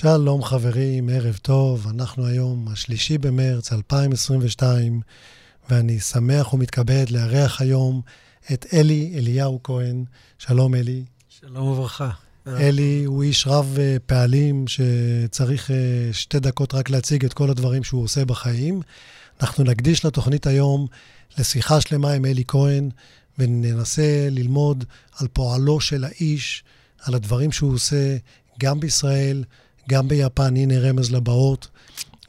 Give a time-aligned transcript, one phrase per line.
[0.00, 1.86] שלום חברים, ערב טוב.
[1.90, 5.00] אנחנו היום השלישי במרץ 2022,
[5.70, 8.00] ואני שמח ומתכבד לארח היום
[8.52, 10.04] את אלי אליהו כהן.
[10.38, 11.04] שלום אלי.
[11.28, 12.10] שלום וברכה.
[12.46, 15.76] אלי הוא איש רב אה, פעלים שצריך אה,
[16.12, 18.80] שתי דקות רק להציג את כל הדברים שהוא עושה בחיים.
[19.40, 20.86] אנחנו נקדיש לתוכנית היום
[21.38, 22.90] לשיחה שלמה עם אלי כהן,
[23.38, 24.84] וננסה ללמוד
[25.16, 26.64] על פועלו של האיש,
[27.02, 28.16] על הדברים שהוא עושה
[28.58, 29.44] גם בישראל,
[29.88, 31.68] גם ביפן, הנה רמז לבאות,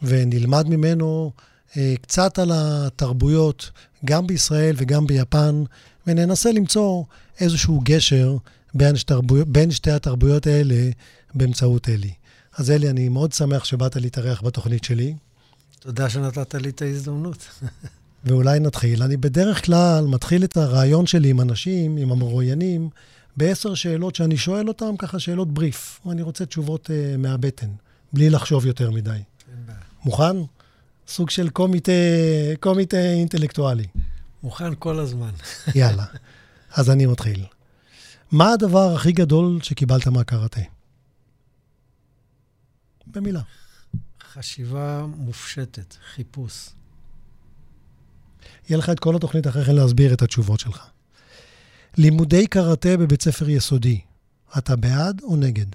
[0.02, 1.32] ונלמד ממנו
[1.78, 3.72] אה, קצת על התרבויות,
[4.06, 5.64] גם בישראל וגם ביפן,
[6.08, 7.04] וננסה למצוא
[7.40, 8.38] איזשהו גשר
[8.74, 10.90] בין, שתרבו, בין שתי התרבויות האלה
[11.34, 12.12] באמצעות אלי.
[12.58, 15.16] אז אלי, אני מאוד שמח שבאת להתארח בתוכנית שלי.
[15.80, 17.48] תודה שנתת לי את ההזדמנות.
[18.26, 19.04] ואולי נתחיל.
[19.04, 22.90] אני בדרך כלל מתחיל את הרעיון שלי עם אנשים, עם המרואיינים,
[23.38, 26.00] בעשר שאלות שאני שואל אותם, ככה שאלות בריף.
[26.12, 27.70] אני רוצה תשובות uh, מהבטן,
[28.14, 29.20] בלי לחשוב יותר מדי.
[30.06, 30.36] מוכן?
[31.08, 31.92] סוג של קומיטה,
[32.60, 33.88] קומיטה אינטלקטואלי.
[34.44, 35.32] מוכן כל הזמן.
[35.76, 36.06] יאללה,
[36.72, 37.46] אז אני מתחיל.
[38.32, 40.62] מה הדבר הכי גדול שקיבלת מהקראטה?
[43.08, 43.42] במילה.
[44.34, 46.70] חשיבה מופשטת, חיפוש.
[48.70, 50.88] יהיה לך את כל התוכנית אחרי כן להסביר את התשובות שלך.
[52.00, 54.00] לימודי קראטה בבית ספר יסודי,
[54.58, 55.66] אתה בעד או נגד?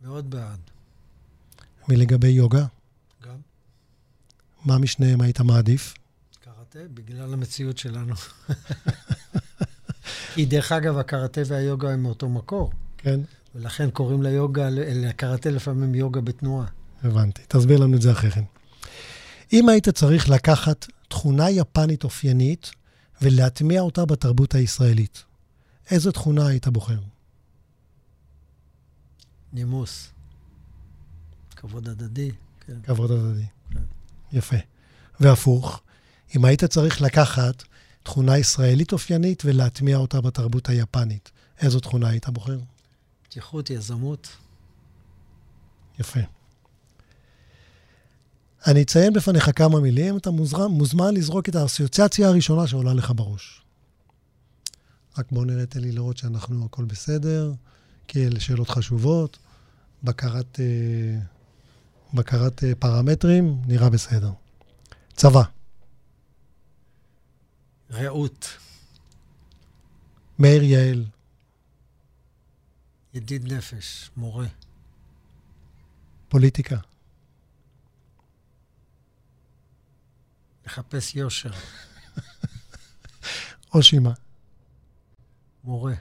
[0.00, 0.58] מאוד בעד.
[1.88, 2.64] ולגבי יוגה?
[3.26, 3.36] גם.
[4.64, 5.94] מה משניהם היית מעדיף?
[6.40, 8.14] קראטה, בגלל המציאות שלנו.
[10.34, 12.72] כי דרך אגב, הקראטה והיוגה הם מאותו מקור.
[12.98, 13.20] כן.
[13.54, 16.66] ולכן קוראים ליוגה, לקראטה לפעמים יוגה בתנועה.
[17.02, 17.42] הבנתי.
[17.48, 18.44] תסביר לנו את זה אחרי כן.
[19.52, 22.70] אם היית צריך לקחת תכונה יפנית אופיינית
[23.22, 25.24] ולהטמיע אותה בתרבות הישראלית,
[25.90, 26.98] איזו תכונה היית בוחר?
[29.52, 30.10] נימוס.
[31.56, 32.30] כבוד הדדי.
[32.66, 32.82] כן.
[32.82, 33.46] כבוד הדדי.
[33.70, 33.82] כן.
[34.32, 34.56] יפה.
[35.20, 35.80] והפוך,
[36.36, 37.62] אם היית צריך לקחת
[38.02, 42.58] תכונה ישראלית אופיינית ולהטמיע אותה בתרבות היפנית, איזו תכונה היית בוחר?
[43.22, 44.28] פתיחות, יזמות.
[45.98, 46.20] יפה.
[48.66, 53.62] אני אציין בפניך כמה מילים, אתה מוזמן, מוזמן לזרוק את האסוציאציה הראשונה שעולה לך בראש.
[55.18, 57.52] רק בואו נראה, תן לי לראות שאנחנו, הכל בסדר,
[58.08, 59.38] כי אלה שאלות חשובות.
[60.02, 61.18] בקרת, אה,
[62.14, 64.32] בקרת אה, פרמטרים, נראה בסדר.
[65.12, 65.42] צבא.
[67.90, 68.48] רעות.
[70.38, 71.04] מאיר יעל.
[73.14, 74.46] ידיד נפש, מורה.
[76.28, 76.76] פוליטיקה.
[80.66, 81.52] לחפש יושר.
[83.74, 84.12] אושימה.
[85.64, 85.94] מורה.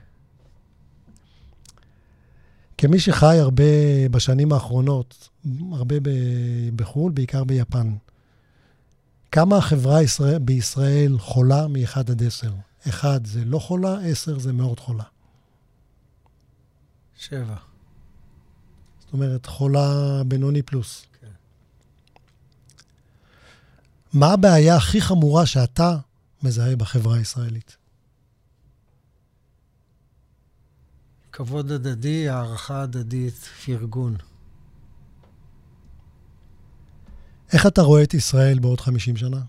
[2.78, 3.64] כמי שחי הרבה
[4.12, 5.30] בשנים האחרונות,
[5.72, 5.96] הרבה
[6.76, 7.96] בחו"ל, בעיקר ביפן,
[9.32, 10.00] כמה החברה
[10.42, 12.54] בישראל חולה מ-1 עד 10?
[12.90, 15.04] 1 זה לא חולה, 10 זה מאוד חולה.
[17.18, 17.56] שבע.
[19.00, 21.06] זאת אומרת, חולה בינוני פלוס.
[24.14, 25.98] מה הבעיה הכי חמורה שאתה
[26.44, 27.78] מזהה בחברה הישראלית?
[31.32, 33.34] כבוד הדדי, הערכה הדדית,
[33.66, 34.16] פרגון.
[37.54, 39.42] איך אתה רואה את ישראל בעוד 50 שנה?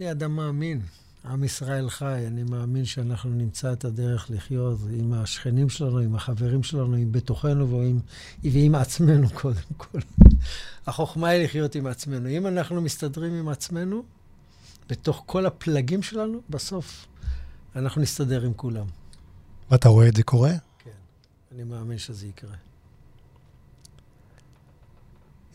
[0.00, 0.80] אני אדם מאמין.
[1.24, 6.62] עם ישראל חי, אני מאמין שאנחנו נמצא את הדרך לחיות עם השכנים שלנו, עם החברים
[6.62, 8.00] שלנו, עם בתוכנו ועם,
[8.42, 9.98] ועם עצמנו קודם כל.
[10.86, 12.28] החוכמה היא לחיות עם עצמנו.
[12.28, 14.02] אם אנחנו מסתדרים עם עצמנו,
[14.88, 17.07] בתוך כל הפלגים שלנו, בסוף
[17.78, 18.86] אנחנו נסתדר עם כולם.
[19.70, 20.52] ואתה רואה את זה קורה?
[20.78, 20.90] כן,
[21.54, 22.54] אני מאמין שזה יקרה.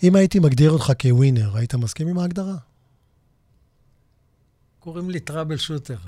[0.04, 2.56] אם הייתי מגדיר אותך כווינר, היית מסכים עם ההגדרה?
[4.80, 5.98] קוראים לי טראבל שוטר.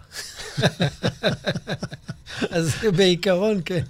[2.56, 3.84] אז בעיקרון, כן.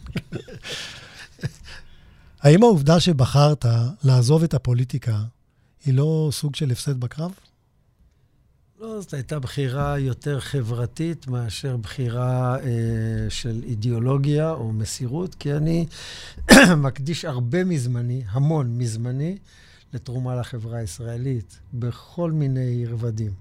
[2.40, 3.66] האם העובדה שבחרת
[4.04, 5.24] לעזוב את הפוליטיקה
[5.86, 7.32] היא לא סוג של הפסד בקרב?
[8.80, 12.66] לא, זאת הייתה בחירה יותר חברתית מאשר בחירה אה,
[13.30, 15.86] של אידיאולוגיה או מסירות, כי אני
[16.78, 19.38] מקדיש הרבה מזמני, המון מזמני,
[19.94, 23.32] לתרומה לחברה הישראלית, בכל מיני רבדים.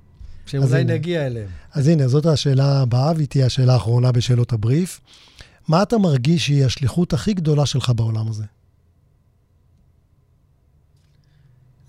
[0.47, 1.49] שאולי נגיע אליהם.
[1.73, 5.01] אז הנה, זאת השאלה הבאה, והיא תהיה השאלה האחרונה בשאלות הבריף.
[5.69, 8.45] מה אתה מרגיש שהיא השליחות הכי גדולה שלך בעולם הזה?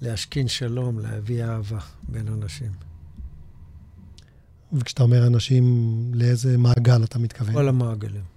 [0.02, 2.95] להשכין שלום, להביא אהבה בין אנשים.
[4.74, 7.54] וכשאתה אומר אנשים, לאיזה מעגל אתה מתכוון?
[7.54, 8.36] כל המעגלים.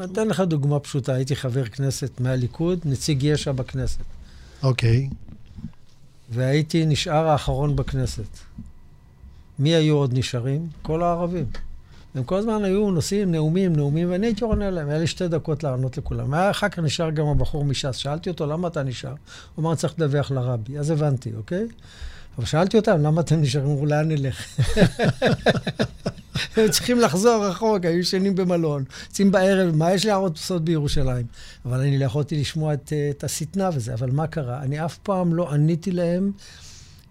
[0.00, 1.12] אני אתן לך דוגמה פשוטה.
[1.14, 4.00] הייתי חבר כנסת מהליכוד, נציג יש"ע בכנסת.
[4.62, 5.08] אוקיי.
[6.30, 8.38] והייתי נשאר האחרון בכנסת.
[9.58, 10.68] מי היו עוד נשארים?
[10.82, 11.46] כל הערבים.
[12.14, 15.64] הם כל הזמן היו נושאים נאומים, נאומים, ואני הייתי עונה להם, היה לי שתי דקות
[15.64, 16.34] לענות לכולם.
[16.34, 17.96] אחר כך נשאר גם הבחור מש"ס.
[17.96, 19.14] שאלתי אותו, למה אתה נשאר?
[19.54, 20.78] הוא אמר, צריך לדווח לרבי.
[20.78, 21.66] אז הבנתי, אוקיי?
[22.38, 23.70] אבל שאלתי אותם, למה אתם נשארים?
[23.70, 24.44] אמרו, לאן נלך?
[26.56, 31.26] הם צריכים לחזור רחוק, היו ישנים במלון, יוצאים בערב, מה יש להראות לעשות בירושלים?
[31.64, 33.94] אבל אני לא יכולתי לשמוע את, את השטנה וזה.
[33.94, 34.62] אבל מה קרה?
[34.62, 36.32] אני אף פעם לא עניתי להם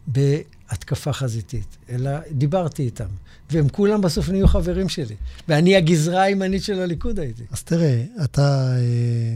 [0.08, 3.08] בהתקפה חזיתית, אלא דיברתי איתם.
[3.52, 5.16] והם כולם בסוף נהיו חברים שלי.
[5.48, 7.44] ואני הגזרה הימנית של הליכוד הייתי.
[7.52, 9.36] אז תראה, אתה אה,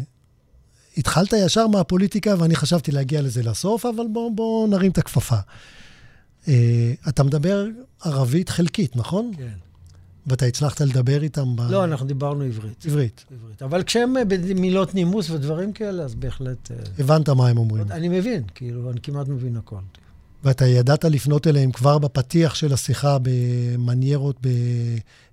[0.97, 5.37] התחלת ישר מהפוליטיקה, ואני חשבתי להגיע לזה לסוף, אבל בואו בוא נרים את הכפפה.
[6.47, 7.65] אה, אתה מדבר
[8.01, 9.31] ערבית חלקית, נכון?
[9.37, 9.47] כן.
[10.27, 11.61] ואתה הצלחת לדבר איתם ב...
[11.61, 12.85] לא, אנחנו דיברנו עברית.
[12.85, 13.25] עברית.
[13.31, 13.61] עברית.
[13.61, 16.71] אבל כשהם אה, במילות נימוס ודברים כאלה, אז בהחלט...
[16.71, 17.91] אה, הבנת מה הם אומרים.
[17.91, 19.79] אני מבין, כאילו, אני כמעט מבין הכל.
[20.43, 24.39] ואתה ידעת לפנות אליהם כבר בפתיח של השיחה במניירות,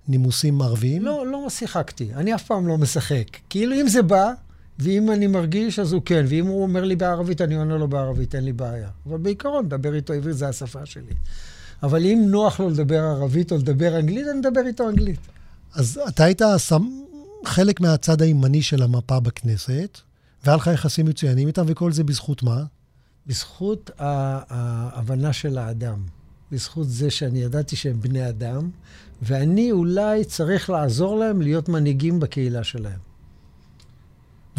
[0.07, 1.01] בנימוסים ערביים?
[1.01, 2.13] לא, לא שיחקתי.
[2.13, 3.37] אני אף פעם לא משחק.
[3.49, 4.33] כאילו, אם זה בא,
[4.79, 6.25] ואם אני מרגיש, אז הוא כן.
[6.27, 8.89] ואם הוא אומר לי בערבית, אני עונה לו בערבית, אין לי בעיה.
[9.05, 11.13] אבל בעיקרון, לדבר איתו עברית זה השפה שלי.
[11.83, 15.19] אבל אם נוח לו לדבר ערבית או לדבר אנגלית, אני מדבר איתו אנגלית.
[15.73, 17.01] אז אתה היית שם
[17.45, 19.97] חלק מהצד הימני של המפה בכנסת,
[20.43, 22.63] והיה לך יחסים מצוינים איתם, וכל זה בזכות מה?
[23.27, 25.99] בזכות ההבנה של האדם.
[26.51, 28.69] בזכות זה שאני ידעתי שהם בני אדם,
[29.21, 33.08] ואני אולי צריך לעזור להם להיות מנהיגים בקהילה שלהם.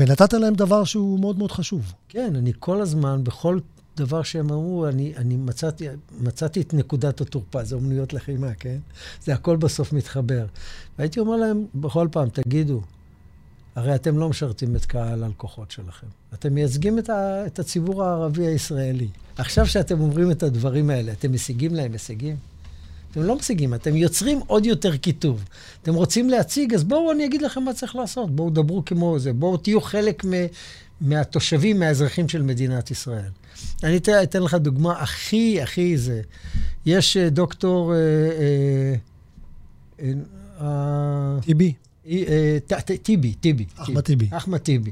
[0.01, 1.93] ונתת להם דבר שהוא מאוד מאוד חשוב.
[2.09, 3.59] כן, אני כל הזמן, בכל
[3.97, 5.87] דבר שהם אמרו, אני, אני מצאתי,
[6.21, 8.79] מצאתי את נקודת התורפה, זה אומנויות לחימה, כן?
[9.25, 10.47] זה הכל בסוף מתחבר.
[10.99, 12.81] והייתי אומר להם בכל פעם, תגידו,
[13.75, 16.07] הרי אתם לא משרתים את קהל הלקוחות שלכם.
[16.35, 19.09] אתם מייצגים את, ה, את הציבור הערבי הישראלי.
[19.37, 22.37] עכשיו שאתם אומרים את הדברים האלה, אתם משיגים להם הישגים?
[23.11, 25.45] אתם לא משיגים, אתם יוצרים עוד יותר קיטוב.
[25.83, 28.37] אתם רוצים להציג, אז בואו אני אגיד לכם מה צריך לעשות.
[28.37, 30.31] בואו דברו כמו זה, בואו תהיו חלק מ,
[31.01, 33.31] מהתושבים, מהאזרחים של מדינת ישראל.
[33.83, 36.23] אני אתן, אתן לך דוגמה הכי, הכי זה.
[36.87, 37.95] יש אה, דוקטור...
[37.95, 38.95] אה,
[40.61, 41.73] אה, טיבי.
[43.03, 43.65] טיבי, טיבי.
[43.77, 44.29] אחמד טיבי.
[44.31, 44.91] אחמד טיבי.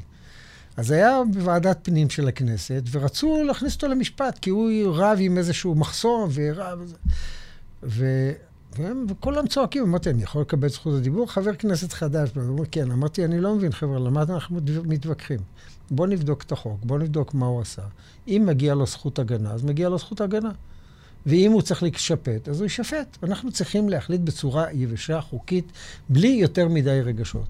[0.76, 5.74] אז היה בוועדת פנים של הכנסת, ורצו להכניס אותו למשפט, כי הוא רב עם איזשהו
[5.74, 6.92] מחסום, ורב...
[7.82, 8.32] ו...
[8.76, 11.30] והם, וכולם צועקים, אמרתי, אני יכול לקבל זכות הדיבור?
[11.30, 12.90] חבר כנסת חדש, הוא אומר, כן.
[12.90, 15.40] אמרתי, אני לא מבין, חבר'ה, למה אנחנו מתווכחים?
[15.90, 17.82] בואו נבדוק את החוק, בואו נבדוק מה הוא עשה.
[18.28, 20.50] אם מגיע לו זכות הגנה, אז מגיע לו זכות הגנה.
[21.26, 23.18] ואם הוא צריך להישפט, אז הוא יישפט.
[23.22, 25.72] אנחנו צריכים להחליט בצורה יבשה, חוקית,
[26.08, 27.48] בלי יותר מדי רגשות.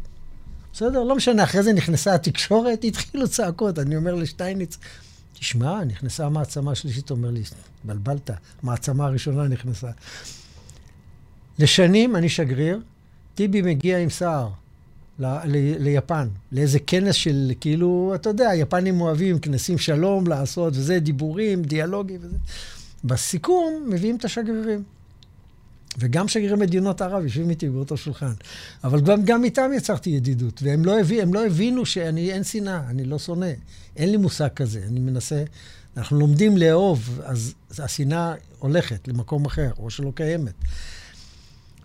[0.73, 1.05] בסדר?
[1.05, 3.79] לא משנה, אחרי זה נכנסה התקשורת, התחילו צעקות.
[3.79, 4.79] אני אומר לשטייניץ,
[5.39, 7.43] תשמע, נכנסה המעצמה השלישית, אומר לי,
[7.85, 8.31] בלבלת,
[8.63, 9.91] המעצמה הראשונה נכנסה.
[11.59, 12.81] לשנים אני שגריר,
[13.35, 14.49] טיבי מגיע עם סער
[15.19, 20.99] ל- ל- ליפן, לאיזה כנס של, כאילו, אתה יודע, היפנים אוהבים כנסים שלום לעשות, וזה,
[20.99, 22.37] דיבורים, דיאלוגים וזה.
[23.05, 24.83] בסיכום מביאים את השגרירים.
[25.99, 28.33] וגם שגרירי מדינות ערב יושבים איתי באותו שולחן.
[28.85, 33.05] אבל גם, גם איתם יצרתי ידידות, והם לא, הביא, לא הבינו שאני, אין שנאה, אני
[33.05, 33.51] לא שונא.
[33.97, 35.45] אין לי מושג כזה, אני מנסה...
[35.97, 40.55] אנחנו לומדים לאהוב, אז השנאה הולכת למקום אחר, או שלא קיימת.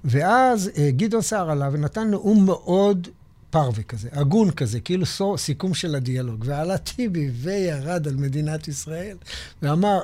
[0.06, 3.08] ואז אה, גדעון סער עלה ונתן נאום מאוד
[3.50, 6.44] פרווה כזה, הגון כזה, כאילו סור, סיכום של הדיאלוג.
[6.48, 9.18] ועלה טיבי וירד על מדינת ישראל
[9.62, 10.00] ואמר,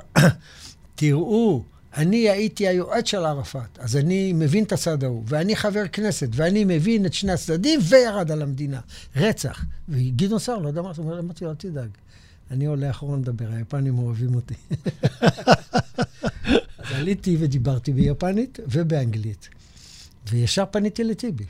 [0.95, 1.63] תראו,
[1.97, 6.63] אני הייתי היועץ של ערפאת, אז אני מבין את הצד ההוא, ואני חבר כנסת, ואני
[6.63, 8.79] מבין את שני הצדדים, וירד על המדינה.
[9.15, 9.65] רצח.
[9.89, 11.89] וגדעון סער, לא יודע מה, אמרתי לו, אל תדאג,
[12.51, 14.53] אני עולה אחרון לדבר, היפנים אוהבים אותי.
[16.77, 19.49] אז עליתי ודיברתי ביפנית ובאנגלית,
[20.29, 21.45] וישר פניתי לטיבי.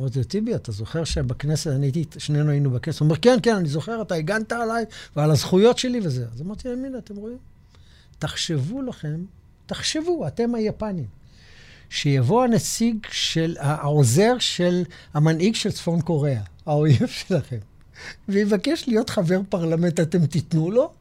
[0.00, 3.56] אמרתי לו, טיבי, אתה זוכר שבכנסת, אני הייתי, שנינו היינו בכנסת, הוא אומר, כן, כן,
[3.56, 4.84] אני זוכר, אתה הגנת עליי
[5.16, 6.26] ועל הזכויות שלי וזה.
[6.34, 7.38] אז אמרתי הנה, אתם רואים?
[8.18, 9.24] תחשבו לכם,
[9.66, 11.06] תחשבו, אתם היפנים,
[11.90, 17.58] שיבוא הנציג של, העוזר של המנהיג של צפון קוריאה, האויב שלכם,
[18.28, 20.92] ויבקש להיות חבר פרלמנט, אתם תיתנו לו?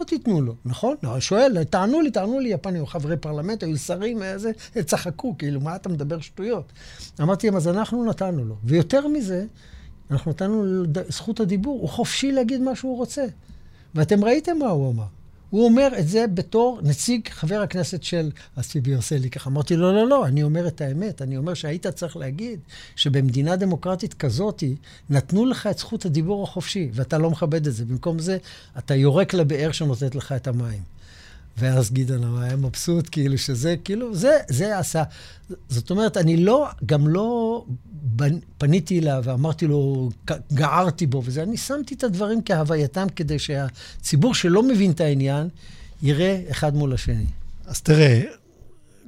[0.00, 0.96] לא תיתנו לו, נכון?
[1.02, 4.50] לא, שואל, תענו לי, תענו לי, יפנים היו חברי פרלמנט, היו שרים, איזה,
[4.84, 6.72] צחקו, כאילו, מה אתה מדבר שטויות?
[7.20, 8.56] אמרתי להם, אז אנחנו נתנו לו.
[8.64, 9.46] ויותר מזה,
[10.10, 13.24] אנחנו נתנו לו זכות הדיבור, הוא חופשי להגיד מה שהוא רוצה.
[13.94, 15.06] ואתם ראיתם מה הוא אמר.
[15.54, 18.30] הוא אומר את זה בתור נציג חבר הכנסת של...
[18.56, 19.50] אז טיבי עושה לי ככה.
[19.50, 21.22] אמרתי לו, לא, לא, אני אומר את האמת.
[21.22, 22.60] אני אומר שהיית צריך להגיד
[22.96, 24.62] שבמדינה דמוקרטית כזאת,
[25.10, 27.84] נתנו לך את זכות הדיבור החופשי, ואתה לא מכבד את זה.
[27.84, 28.38] במקום זה,
[28.78, 30.93] אתה יורק לבאר שנותנת לך את המים.
[31.58, 35.02] ואז גדעון היה מבסוט, כאילו שזה, כאילו, זה, זה עשה.
[35.68, 37.64] זאת אומרת, אני לא, גם לא
[38.58, 40.10] פניתי אליו ואמרתי לו,
[40.52, 45.48] גערתי בו וזה, אני שמתי את הדברים כהווייתם כדי שהציבור שלא מבין את העניין,
[46.02, 47.26] יראה אחד מול השני.
[47.66, 48.22] אז תראה,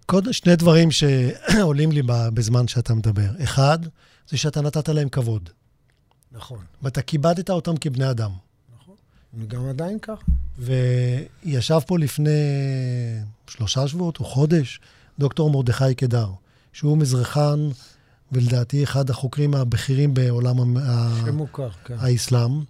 [0.07, 3.29] קודם שני דברים שעולים לי בזמן שאתה מדבר.
[3.45, 3.79] אחד,
[4.29, 5.51] זה שאתה נתת להם כבוד.
[6.33, 6.59] נכון.
[6.83, 8.31] ואתה כיבדת אותם כבני אדם.
[9.39, 10.23] וגם עדיין כך.
[10.59, 12.31] וישב פה לפני
[13.47, 14.81] שלושה שבועות או חודש
[15.19, 16.31] דוקטור מרדכי קדר,
[16.73, 17.69] שהוא מזרחן
[18.33, 20.57] ולדעתי אחד החוקרים הבכירים בעולם
[21.25, 21.95] שמוכר, כן.
[21.99, 22.61] האסלאם.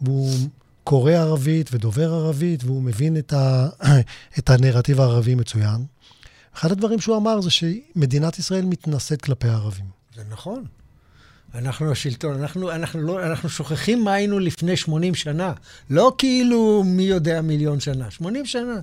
[0.00, 0.30] והוא
[0.84, 3.68] קורא ערבית ודובר ערבית, והוא מבין את, ה...
[4.38, 5.84] את הנרטיב הערבי מצוין.
[6.54, 9.86] אחד הדברים שהוא אמר זה שמדינת ישראל מתנשאת כלפי הערבים.
[10.14, 10.64] זה נכון.
[11.54, 15.52] אנחנו השלטון, אנחנו, אנחנו, לא, אנחנו שוכחים מה היינו לפני 80 שנה.
[15.90, 18.80] לא כאילו מי יודע מיליון שנה, 80 שנה.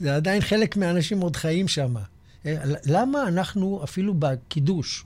[0.00, 1.94] זה עדיין חלק מהאנשים עוד חיים שם.
[2.46, 5.04] אה, למה אנחנו אפילו בקידוש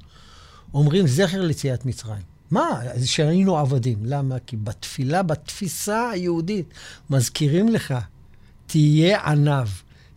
[0.74, 2.22] אומרים זכר ליציאת מצרים?
[2.50, 2.80] מה?
[3.04, 3.98] שהיינו עבדים.
[4.04, 4.38] למה?
[4.46, 6.66] כי בתפילה, בתפיסה היהודית,
[7.10, 7.94] מזכירים לך,
[8.66, 9.68] תהיה עניו,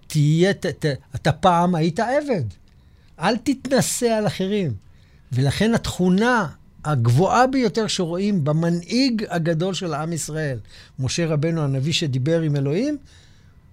[0.08, 2.44] תהיה, ת, ת, אתה פעם היית עבד.
[3.20, 4.74] אל תתנשא על אחרים.
[5.32, 6.48] ולכן התכונה
[6.92, 10.60] הגבוהה ביותר שרואים במנהיג הגדול של עם ישראל,
[11.00, 12.98] משה רבנו הנביא שדיבר עם אלוהים,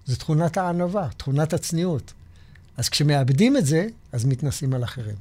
[0.05, 2.13] זה תכונת הענווה, תכונת הצניעות.
[2.77, 5.15] אז כשמאבדים את זה, אז מתנסים על אחרים.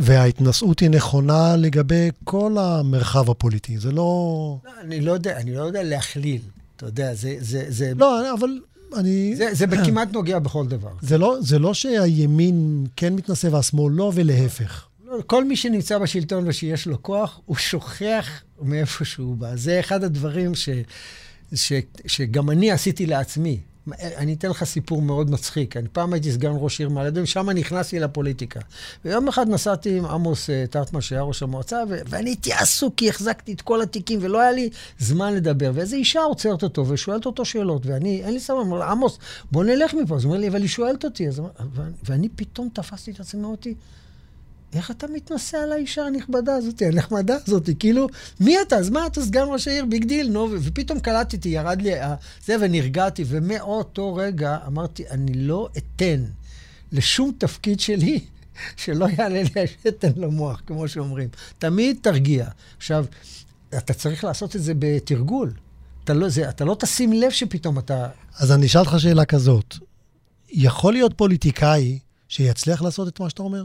[0.00, 3.96] וההתנשאות היא נכונה לגבי כל המרחב הפוליטי, זה לא...
[4.64, 4.70] לא...
[4.80, 6.40] אני לא יודע, אני לא יודע להכליל.
[6.76, 7.36] אתה יודע, זה...
[7.40, 7.92] זה, זה...
[7.96, 8.60] לא, אבל
[8.96, 9.36] אני...
[9.36, 10.90] זה, זה כמעט נוגע בכל דבר.
[11.02, 14.86] זה לא, זה לא שהימין כן מתנשא והשמאל לא, ולהפך.
[15.06, 19.56] לא, כל מי שנמצא בשלטון ושיש לו כוח, הוא שוכח מאיפה שהוא בא.
[19.56, 20.68] זה אחד הדברים ש,
[21.54, 21.72] ש,
[22.06, 23.60] שגם אני עשיתי לעצמי.
[24.00, 25.76] אני אתן לך סיפור מאוד מצחיק.
[25.76, 28.60] אני פעם הייתי סגן ראש עיר מעלה אדומים, שם נכנסתי לפוליטיקה.
[29.04, 33.08] ויום אחד נסעתי עם עמוס אה, טרטמן, שהיה ראש המועצה, ו- ואני הייתי עסוק כי
[33.08, 35.70] החזקתי את כל התיקים, ולא היה לי זמן לדבר.
[35.74, 39.18] ואיזו אישה עוצרת אותו ושואלת אותו שאלות, ואני, אין לי סבבה, אומר לה, עמוס,
[39.52, 40.16] בוא נלך מפה.
[40.16, 41.28] אז הוא אומר לי, אבל היא שואלת אותי.
[41.28, 41.42] אז,
[42.04, 43.74] ואני פתאום תפסתי את עצמי, אמרתי,
[44.72, 47.70] איך אתה מתנשא על האישה הנכבדה הזאת, הנחמדה הזאת?
[47.78, 48.06] כאילו,
[48.40, 48.76] מי אתה?
[48.76, 51.90] אז מה, אתה סגן ראש העיר, big deal, נו, ופתאום קלטתי, ירד לי
[52.44, 56.24] זה, ונרגעתי, ומאותו רגע אמרתי, אני לא אתן
[56.92, 58.20] לשום תפקיד שלי
[58.82, 61.28] שלא יעלה לי השתן למוח, כמו שאומרים.
[61.58, 62.48] תמיד תרגיע.
[62.76, 63.04] עכשיו,
[63.78, 65.52] אתה צריך לעשות את זה בתרגול.
[66.04, 68.08] אתה לא, זה, אתה לא תשים לב שפתאום אתה...
[68.38, 69.76] אז אני אשאל אותך שאלה כזאת.
[70.48, 73.64] יכול להיות פוליטיקאי שיצליח לעשות את מה שאתה אומר?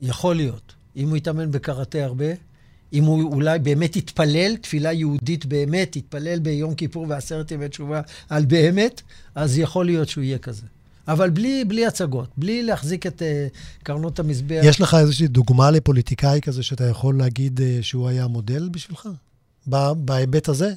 [0.00, 0.74] יכול להיות.
[0.96, 2.26] אם הוא יתאמן בקראטה הרבה,
[2.92, 8.44] אם הוא אולי באמת יתפלל, תפילה יהודית באמת, יתפלל ביום כיפור ועשרת ימי תשובה על
[8.44, 9.02] באמת,
[9.34, 10.66] אז יכול להיות שהוא יהיה כזה.
[11.08, 14.60] אבל בלי, בלי הצגות, בלי להחזיק את uh, קרנות המזבח.
[14.64, 19.08] יש לך איזושהי דוגמה לפוליטיקאי כזה שאתה יכול להגיד uh, שהוא היה מודל בשבילך?
[19.96, 20.72] בהיבט הזה?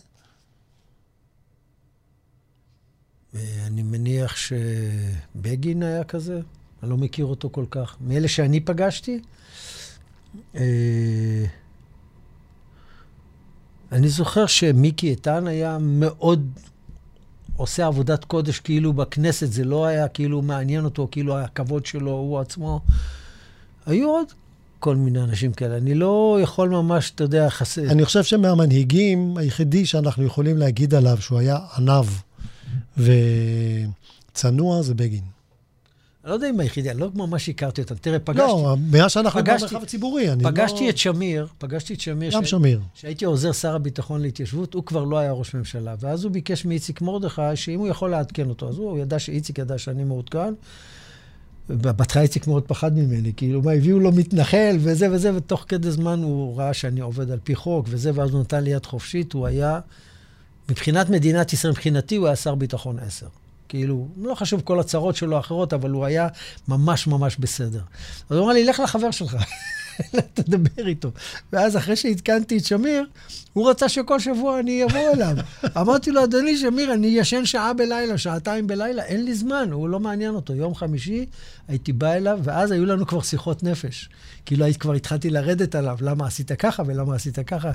[3.35, 6.39] אה, אני מניח שבגין היה כזה.
[6.83, 7.95] אני לא מכיר אותו כל כך.
[8.01, 9.19] מאלה שאני פגשתי,
[10.55, 11.45] אה,
[13.91, 16.49] אני זוכר שמיקי איתן היה מאוד
[17.55, 22.39] עושה עבודת קודש כאילו בכנסת, זה לא היה כאילו מעניין אותו, כאילו הכבוד שלו, הוא
[22.39, 22.81] עצמו.
[23.85, 24.27] היו עוד
[24.79, 25.77] כל מיני אנשים כאלה.
[25.77, 27.91] אני לא יכול ממש, אתה יודע, חסר...
[27.91, 32.05] אני חושב שמהמנהיגים, היחידי שאנחנו יכולים להגיד עליו שהוא היה עניו
[32.97, 35.38] וצנוע זה בגין.
[36.23, 37.95] אני לא יודע אם היחידי, אני לא ממש הכרתי אותם.
[37.95, 38.41] תראה, פגשתי...
[38.41, 40.67] לא, מאז שאנחנו במרחב הציבורי, אני פגשתי לא...
[40.67, 42.31] פגשתי את שמיר, פגשתי את שמיר.
[42.33, 42.49] גם ש...
[42.49, 42.81] שמיר.
[42.93, 45.95] שהייתי עוזר שר הביטחון להתיישבות, הוא כבר לא היה ראש ממשלה.
[45.99, 48.69] ואז הוא ביקש מאיציק מרדכי, שאם הוא יכול לעדכן אותו.
[48.69, 50.53] אז הוא ידע שאיציק ידע שאני מעודכן.
[51.69, 56.23] בהתחלה איציק מאוד פחד ממני, כאילו, מה, הביאו לו מתנחל וזה וזה, ותוך כדי זמן
[56.23, 59.47] הוא ראה שאני עובד על פי חוק וזה, ואז הוא נתן לי יד חופשית, הוא
[59.47, 59.79] היה,
[60.69, 63.27] מבחינת מדינת ישראל, מבחינתי הוא היה שר ביטחון עשר.
[63.69, 66.27] כאילו, לא חשוב כל הצרות שלו אחרות, אבל הוא היה
[66.67, 67.81] ממש ממש בסדר.
[68.29, 69.35] אז הוא אמר לי, לך לחבר שלך,
[70.33, 71.11] תדבר איתו.
[71.53, 73.05] ואז אחרי שעדכנתי את שמיר,
[73.53, 75.35] הוא רצה שכל שבוע אני אבוא אליו.
[75.81, 79.99] אמרתי לו, אדוני שמיר, אני ישן שעה בלילה, שעתיים בלילה, אין לי זמן, הוא לא
[79.99, 80.53] מעניין אותו.
[80.53, 81.25] יום חמישי
[81.67, 84.09] הייתי בא אליו, ואז היו לנו כבר שיחות נפש.
[84.45, 87.71] כאילו, כבר התחלתי לרדת עליו, למה עשית ככה ולמה עשית ככה.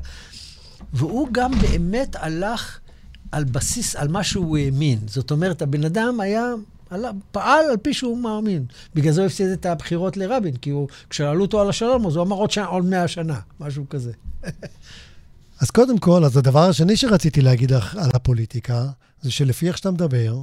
[0.92, 2.78] והוא גם באמת הלך...
[3.34, 4.98] על בסיס, על מה שהוא האמין.
[5.06, 6.52] זאת אומרת, הבן אדם היה,
[6.90, 8.66] עלה, פעל על פי שהוא מאמין.
[8.94, 12.24] בגלל זה הוא הפסיד את הבחירות לרבין, כי הוא, כששאלו אותו על השלום, אז הוא
[12.24, 14.12] אמר עוד, שנה, עוד מאה שנה, משהו כזה.
[15.60, 18.86] אז קודם כל, אז הדבר השני שרציתי להגיד לך על הפוליטיקה,
[19.22, 20.36] זה שלפי איך שאתה מדבר,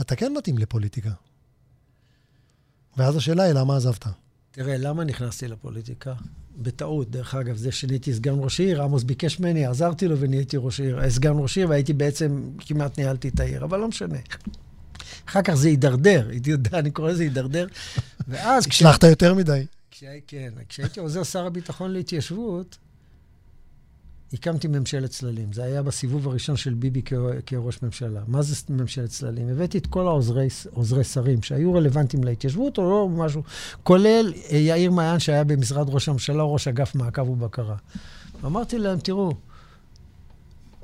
[0.00, 1.10] אתה כן מתאים לפוליטיקה.
[2.96, 4.06] ואז השאלה היא, למה עזבת?
[4.50, 6.12] תראה, למה נכנסתי לפוליטיקה?
[6.56, 10.80] בטעות, דרך אגב, זה שנהייתי סגן ראש עיר, עמוס ביקש ממני, עזרתי לו ונהייתי ראש
[10.80, 14.18] עיר, אה, סגן ראש עיר, והייתי בעצם, כמעט ניהלתי את העיר, אבל לא משנה.
[15.28, 16.30] אחר כך זה הידרדר,
[16.72, 17.66] אני קורא לזה הידרדר.
[18.28, 18.66] ואז...
[18.66, 19.66] הצלחת יותר מדי.
[20.26, 22.78] כן, כשהייתי עוזר שר הביטחון להתיישבות,
[24.32, 25.52] הקמתי ממשלת צללים.
[25.52, 27.02] זה היה בסיבוב הראשון של ביבי
[27.46, 28.20] כראש ממשלה.
[28.26, 29.48] מה זה ממשלת צללים?
[29.48, 33.42] הבאתי את כל העוזרי שרים שהיו רלוונטיים להתיישבות, או לא משהו,
[33.82, 37.76] כולל אה, יאיר מעיין שהיה במשרד ראש הממשלה, ראש אגף מעקב ובקרה.
[38.42, 39.32] ואמרתי להם, תראו,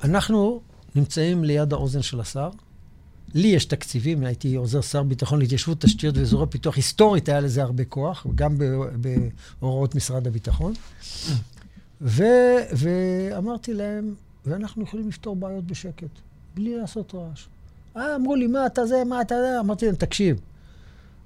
[0.03, 0.61] אנחנו
[0.95, 2.49] נמצאים ליד האוזן של השר.
[3.33, 6.75] לי יש תקציבים, הייתי עוזר שר ביטחון להתיישבות, תשתיות ואזורי פיתוח.
[6.75, 8.57] היסטורית היה לזה הרבה כוח, גם
[9.59, 10.73] בהוראות משרד הביטחון.
[12.01, 12.23] ו,
[12.71, 14.13] ואמרתי להם,
[14.45, 16.19] ואנחנו יכולים לפתור בעיות בשקט,
[16.55, 17.47] בלי לעשות רעש.
[17.97, 19.59] אה, אמרו לי, מה אתה זה, מה אתה זה?
[19.59, 20.39] אמרתי להם, תקשיב,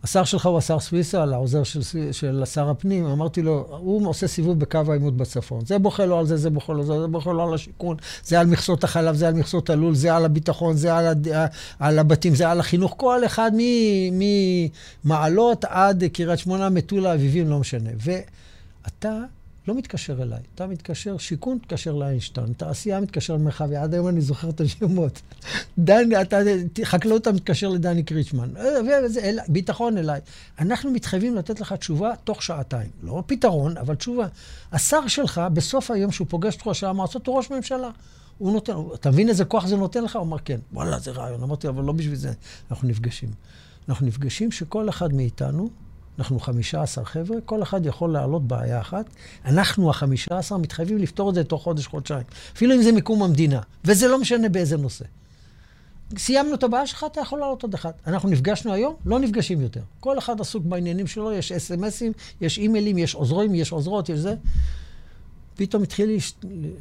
[0.04, 4.60] השר שלך הוא השר סוויסה, העוזר של, של שר הפנים, אמרתי לו, הוא עושה סיבוב
[4.60, 5.66] בקו העימות בצפון.
[5.66, 7.98] זה בוכה לו על זה, זה בוכה לו על זה, זה בוכה לו על השיכון,
[8.24, 11.28] זה על מכסות החלב, זה על מכסות הלול, זה על הביטחון, זה על, הד...
[11.80, 13.52] על הבתים, זה על החינוך, כל אחד
[15.04, 17.90] ממעלות עד קריית שמונה, מטולה, אביבים, לא משנה.
[18.00, 19.20] ואתה
[19.68, 20.40] לא מתקשר אליי.
[20.56, 25.22] אתה מתקשר, שיכון מתקשר לאיינשטיין, תעשייה מתקשר למרחבי, עד היום אני זוכר את השמות.
[25.78, 26.40] דני, אתה,
[26.84, 28.50] חקלאות אתה מתקשר לדני קריצ'מן.
[29.06, 30.22] וזה, אל, ביטחון אליי.
[30.60, 32.90] אנחנו מתחייבים לתת לך תשובה תוך שעתיים.
[33.04, 34.28] לא פתרון, אבל תשובה.
[34.72, 37.90] השר שלך, בסוף היום שהוא פוגש את ראש המועצות, הוא ראש ממשלה.
[38.38, 40.16] הוא נותן, אתה מבין איזה כוח זה נותן לך?
[40.16, 40.60] הוא אמר, כן.
[40.74, 41.44] וואלה, זה רעיון.
[41.44, 42.32] אמרתי, אבל לא בשביל זה
[42.72, 43.30] אנחנו נפגשים.
[43.90, 45.70] אנחנו נפגשים שכל אחד מאיתנו
[46.20, 49.06] אנחנו 15 חבר'ה, כל אחד יכול להעלות בעיה אחת.
[49.46, 52.24] אנחנו, ה-15, מתחייבים לפתור את זה תוך חודש-חודשיים.
[52.56, 55.06] אפילו אם זה מקום המדינה, וזה לא משנה באיזה נושא.
[56.18, 58.02] סיימנו את הבעיה שלך, אתה יכול לעלות עוד אחת.
[58.08, 59.82] אנחנו נפגשנו היום, לא נפגשים יותר.
[60.00, 62.12] כל אחד עסוק בעניינים שלו, יש אס.אם.אסים,
[62.42, 64.36] יש אימיילים, יש עוזרים, יש עוזרות, יש זה.
[65.56, 66.18] פתאום התחיל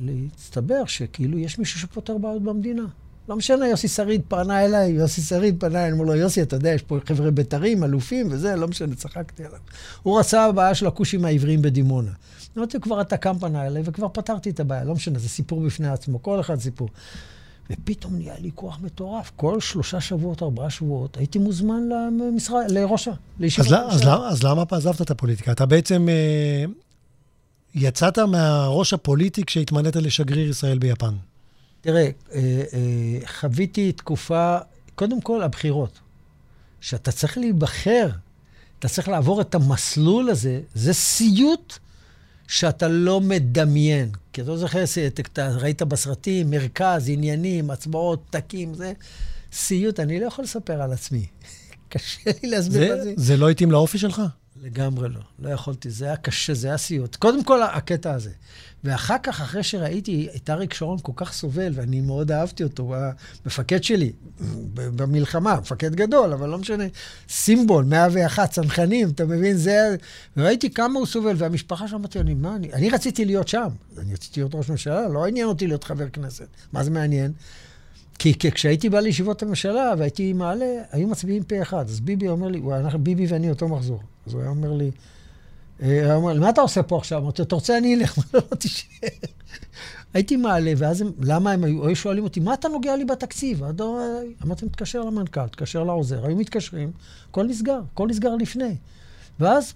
[0.00, 2.84] להסתבר שכאילו יש מישהו שפותר בעיות במדינה.
[3.28, 6.70] לא משנה, יוסי שריד פנה אליי, יוסי שריד פנה אליי, אמרו לו, יוסי, אתה יודע,
[6.70, 9.58] יש פה חבר'ה בית"רים, אלופים וזה, לא משנה, צחקתי עליו.
[10.02, 12.10] הוא רצה הבעיה של הכושים העבריים בדימונה.
[12.56, 15.88] אמרתי, כבר אתה קם פנה אליי, וכבר פתרתי את הבעיה, לא משנה, זה סיפור בפני
[15.88, 16.88] עצמו, כל אחד סיפור.
[17.70, 19.32] ופתאום נהיה לי כוח מטורף.
[19.36, 25.02] כל שלושה שבועות, ארבעה שבועות, הייתי מוזמן למשרד, לראשה, לישיבת אז, אז, אז למה עזבת
[25.02, 25.52] את הפוליטיקה?
[25.52, 26.64] אתה בעצם אה,
[27.74, 31.14] יצאת מהראש הפוליטי כשהתמנית לשגריר ישראל ביפן.
[31.82, 32.40] תראה, אה,
[32.72, 34.58] אה, חוויתי תקופה,
[34.94, 35.98] קודם כל הבחירות.
[36.80, 38.08] שאתה צריך להיבחר,
[38.78, 41.78] אתה צריך לעבור את המסלול הזה, זה סיוט
[42.48, 44.10] שאתה לא מדמיין.
[44.32, 44.84] כי אתה לא זוכר,
[45.20, 48.92] אתה ראית בסרטים, מרכז, עניינים, הצבעות, פתקים, זה
[49.52, 50.00] סיוט.
[50.00, 51.26] אני לא יכול לספר על עצמי.
[51.88, 53.14] קשה לי להסביר מה זה.
[53.16, 54.22] זה לא התאים לאופי שלך?
[54.60, 55.20] לגמרי לא.
[55.38, 57.16] לא יכולתי, זה היה קשה, זה היה סיוט.
[57.16, 58.30] קודם כל, הקטע הזה.
[58.84, 62.96] ואחר כך, אחרי שראיתי את אריק שרון כל כך סובל, ואני מאוד אהבתי אותו, הוא
[63.44, 64.12] המפקד שלי
[64.74, 66.84] במלחמה, מפקד גדול, אבל לא משנה,
[67.28, 69.56] סימבול, 101, צנחנים, אתה מבין?
[69.56, 69.96] זה...
[70.36, 72.72] וראיתי כמה הוא סובל, והמשפחה שם אמרתי, אני, מה אני...
[72.72, 76.46] אני רציתי להיות שם, אני רציתי להיות ראש ממשלה, לא עניין אותי להיות חבר כנסת.
[76.72, 77.32] מה זה מעניין?
[78.18, 81.88] כי כשהייתי בא לישיבות הממשלה והייתי מעלה, היו מצביעים פה אחד.
[81.88, 82.62] אז ביבי אומר לי,
[83.00, 84.02] ביבי ואני אותו מחזור.
[84.26, 84.90] אז הוא היה אומר לי,
[85.82, 87.22] אה, הוא אומר לי, מה אתה עושה פה עכשיו?
[87.22, 88.18] אמרתי אתה רוצה, אני אלך.
[88.34, 89.08] לא, תישאר.
[90.14, 93.62] הייתי מעלה, ואז הם, למה הם היו, היו שואלים אותי, מה אתה נוגע לי בתקציב?
[94.44, 96.26] אמרתי, תתקשר למנכ"ל, תתקשר לעוזר.
[96.26, 96.92] היו מתקשרים,
[97.30, 98.76] הכל נסגר, הכל נסגר לפני.
[99.40, 99.74] ואז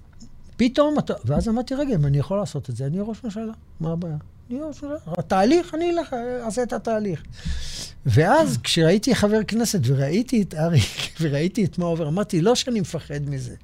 [0.56, 4.16] פתאום, ואז אמרתי, רגע, אם אני יכול לעשות את זה, אני ראש ממשלה, מה הבעיה?
[4.50, 4.96] ממשלה.
[5.06, 5.92] התהליך, אני
[6.44, 7.22] אעשה את התהליך.
[8.06, 13.20] ואז כשראיתי חבר כנסת וראיתי את אריק וראיתי את מה עובר, אמרתי, לא שאני מפחד
[13.28, 13.54] מזה,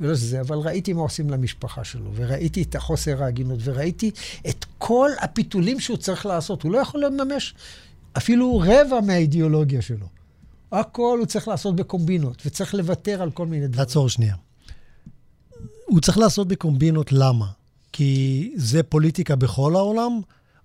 [0.00, 4.10] ולא שזה, אבל ראיתי מה עושים למשפחה שלו, וראיתי את החוסר ההגינות, וראיתי
[4.48, 6.62] את כל הפיתולים שהוא צריך לעשות.
[6.62, 7.54] הוא לא יכול לממש
[8.16, 10.06] אפילו רבע מהאידיאולוגיה שלו.
[10.72, 13.80] הכל הוא צריך לעשות בקומבינות, וצריך לוותר על כל מיני דברים.
[13.80, 14.34] לעצור שנייה.
[15.86, 17.46] הוא צריך לעשות בקומבינות, למה?
[17.92, 20.20] כי זה פוליטיקה בכל העולם?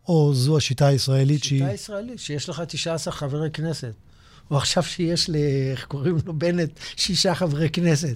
[0.08, 1.60] או זו השיטה הישראלית שהיא...
[1.60, 3.94] שיטה ישראלית, שיש לך 19 חברי כנסת.
[4.52, 5.36] או עכשיו שיש ל...
[5.72, 6.34] איך קוראים לו?
[6.34, 8.16] בנט, שישה חברי כנסת.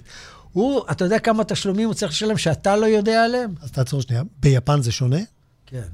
[0.52, 3.54] הוא, אתה יודע כמה תשלומים הוא צריך לשלם שאתה לא יודע עליהם?
[3.60, 4.22] אז תעצור שנייה.
[4.40, 5.20] ביפן זה שונה?
[5.66, 5.88] כן.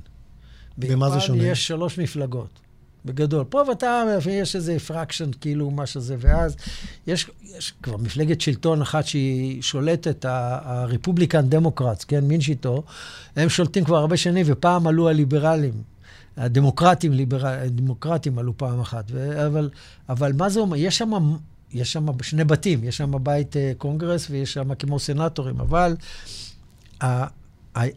[0.79, 1.39] במה זה שונה?
[1.39, 2.61] ביפן יש שלוש מפלגות.
[3.09, 3.45] בגדול.
[3.49, 6.57] פה ואתה, יש איזה fraction, כאילו, מה שזה, ואז
[7.07, 12.83] יש, יש כבר מפלגת שלטון אחת שהיא שולטת, ה Republican Democrats, כן, מין שיטו,
[13.37, 15.83] הם שולטים כבר הרבה שנים, ופעם עלו הליברלים.
[16.37, 17.47] הדמוקרטים, ליבר...
[17.47, 19.05] הדמוקרטים עלו פעם אחת.
[19.11, 19.47] ו...
[19.47, 19.71] אבל,
[20.09, 20.77] אבל מה זה אומר?
[20.77, 21.11] יש שם,
[21.73, 25.97] יש שם שני בתים, יש שם בית אה, קונגרס ויש שם כמו סנטורים, אבל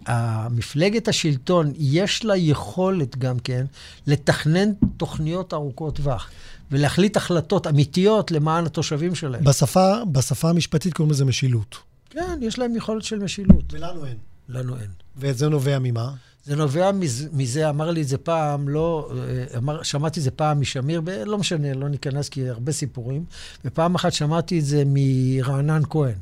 [0.06, 3.66] המפלגת השלטון, יש לה יכולת גם כן
[4.08, 6.30] לתכנן תוכניות ארוכות טווח.
[6.72, 9.44] ולהחליט החלטות אמיתיות למען התושבים שלהם.
[9.44, 11.78] בשפה, בשפה המשפטית קוראים לזה משילות.
[12.10, 13.74] כן, יש להם יכולת של משילות.
[13.74, 14.18] ולנו אין.
[14.50, 14.90] לנו אין.
[15.18, 16.14] וזה נובע ממה?
[16.46, 20.32] זה נובע מזה, מזה, אמר לי את זה פעם, לא, אה, אמר, שמעתי את זה
[20.32, 23.26] פעם משמיר, לא משנה, לא ניכנס כי הרבה סיפורים,
[23.66, 26.16] ופעם אחת שמעתי את זה מרענן כהן.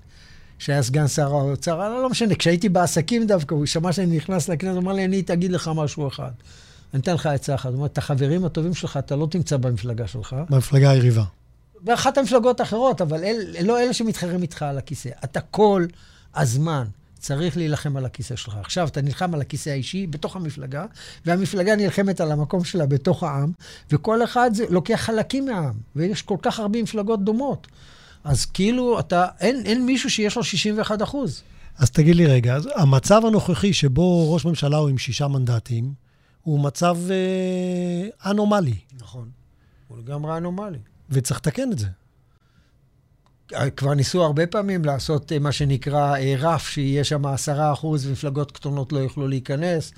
[0.60, 4.74] שהיה סגן שר האוצר, לא, לא משנה, כשהייתי בעסקים דווקא, הוא שמע שאני נכנס לכנסת,
[4.74, 6.32] הוא אמר לי, אני אגיד לך משהו אחד.
[6.94, 7.70] אני אתן לך עצה אחת.
[7.70, 10.36] הוא אומר, את החברים הטובים שלך, אתה לא תמצא במפלגה שלך.
[10.50, 11.24] במפלגה היריבה.
[11.82, 15.10] באחת המפלגות האחרות, אבל אל, לא אלה שמתחרים איתך על הכיסא.
[15.24, 15.86] אתה כל
[16.36, 16.86] הזמן
[17.20, 18.58] צריך להילחם על הכיסא שלך.
[18.60, 20.86] עכשיו, אתה נלחם על הכיסא האישי בתוך המפלגה,
[21.26, 23.52] והמפלגה נלחמת על המקום שלה בתוך העם,
[23.92, 27.68] וכל אחד זה לוקח חלקים מהעם, ויש כל כך הרבה מפלגות דומות.
[28.24, 31.44] אז כאילו, אתה, אין, אין מישהו שיש לו 61 אחוז.
[31.78, 35.94] אז תגיד לי רגע, אז המצב הנוכחי שבו ראש ממשלה הוא עם שישה מנדטים,
[36.44, 38.76] הוא מצב אה, אנומלי.
[39.00, 39.30] נכון,
[39.88, 40.78] הוא לגמרי אנומלי.
[41.10, 41.88] וצריך לתקן את זה.
[43.78, 48.52] כבר ניסו הרבה פעמים לעשות אה, מה שנקרא אה, רף, שיהיה שם עשרה אחוז ומפלגות
[48.52, 49.94] קטנות לא יוכלו להיכנס,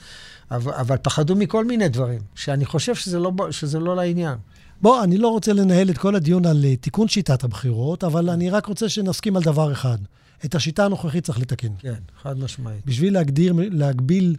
[0.52, 4.38] אבל, אבל פחדו מכל מיני דברים, שאני חושב שזה לא, שזה לא לעניין.
[4.82, 8.50] בוא, אני לא רוצה לנהל את כל הדיון על אה, תיקון שיטת הבחירות, אבל אני
[8.50, 9.98] רק רוצה שנסכים על דבר אחד.
[10.46, 11.68] את השיטה הנוכחית צריך לתקן.
[11.80, 12.86] כן, חד משמעית.
[12.86, 14.36] בשביל להגדיר, להגביל,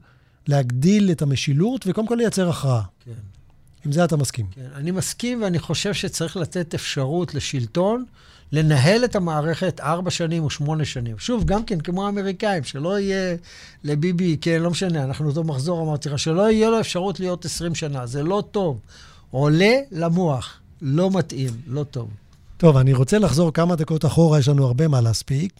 [0.46, 2.82] להגדיל את המשילות, וקודם כל לייצר הכרעה.
[3.04, 3.12] כן.
[3.84, 4.46] עם זה אתה מסכים.
[4.50, 8.04] כן, אני מסכים, ואני חושב שצריך לתת אפשרות לשלטון
[8.52, 11.18] לנהל את המערכת ארבע שנים או שמונה שנים.
[11.18, 13.36] שוב, גם כן, כמו האמריקאים, שלא יהיה
[13.84, 17.74] לביבי, כן, לא משנה, אנחנו אותו מחזור, אמרתי לך, שלא יהיה לו אפשרות להיות עשרים
[17.74, 18.06] שנה.
[18.06, 18.80] זה לא טוב.
[19.32, 22.10] עולה למוח, לא מתאים, לא טוב.
[22.56, 25.52] טוב, אני רוצה לחזור כמה דקות אחורה, יש לנו הרבה מה להספיק.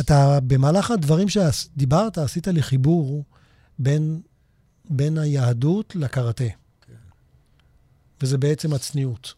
[0.00, 3.24] אתה, במהלך הדברים שדיברת, עשית לי חיבור
[3.78, 4.20] בין,
[4.90, 6.44] בין היהדות לקראטה.
[6.44, 6.94] כן.
[8.20, 9.34] וזה בעצם הצניעות.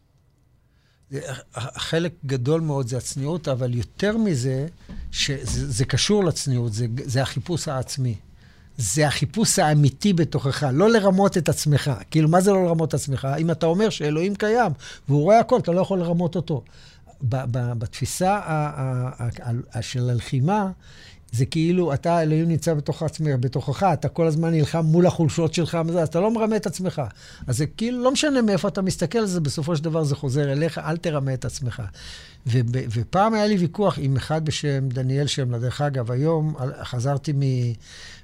[1.77, 4.66] חלק גדול מאוד זה הצניעות, אבל יותר מזה,
[5.11, 8.14] שזה קשור לצניעות, זה, זה החיפוש העצמי.
[8.79, 11.91] זה החיפוש האמיתי בתוכך, לא לרמות את עצמך.
[12.11, 13.29] כאילו, מה זה לא לרמות את עצמך?
[13.38, 14.73] אם אתה אומר שאלוהים קיים
[15.09, 16.62] והוא רואה הכל, אתה לא יכול לרמות אותו.
[17.21, 18.41] בתפיסה
[19.81, 20.71] של הלחימה,
[21.33, 25.79] זה כאילו, אתה, אלוהים נמצא בתוך עצמך, בתוכך, אתה כל הזמן נלחם מול החולשות שלך,
[25.88, 27.03] אז אתה לא מרמה את עצמך.
[27.47, 30.53] אז זה כאילו, לא משנה מאיפה אתה מסתכל על זה, בסופו של דבר זה חוזר
[30.53, 31.83] אליך, אל תרמה את עצמך.
[32.67, 37.33] ופעם היה לי ויכוח עם אחד בשם דניאל שמלה, דרך אגב, היום חזרתי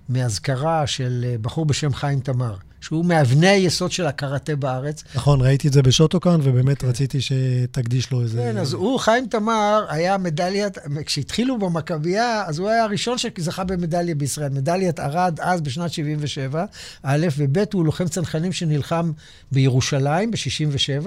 [0.09, 2.55] מאזכרה של בחור בשם חיים תמר.
[2.85, 5.05] שהוא מאבני היסוד של הקראטה בארץ.
[5.15, 6.89] נכון, ראיתי את זה בשוטוקן, ובאמת כן.
[6.89, 8.39] רציתי שתקדיש לו איזה...
[8.39, 14.15] כן, אז הוא, חיים תמר, היה מדליית, כשהתחילו במכבייה, אז הוא היה הראשון שזכה במדליה
[14.15, 14.49] בישראל.
[14.49, 16.65] מדליית ארד אז בשנת 77,
[17.03, 19.13] א', וב', הוא לוחם צנחנים שנלחם
[19.53, 21.07] בירושלים ב-67,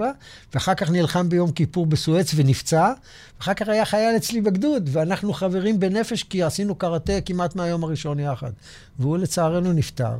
[0.54, 2.92] ואחר כך נלחם ביום כיפור בסואץ ונפצע,
[3.38, 8.20] ואחר כך היה חייל אצלי בגדוד, ואנחנו חברים בנפש כי עשינו קראטה כמעט מהיום הראשון
[8.20, 8.50] יחד.
[8.98, 10.12] והוא לצערנו נפטר.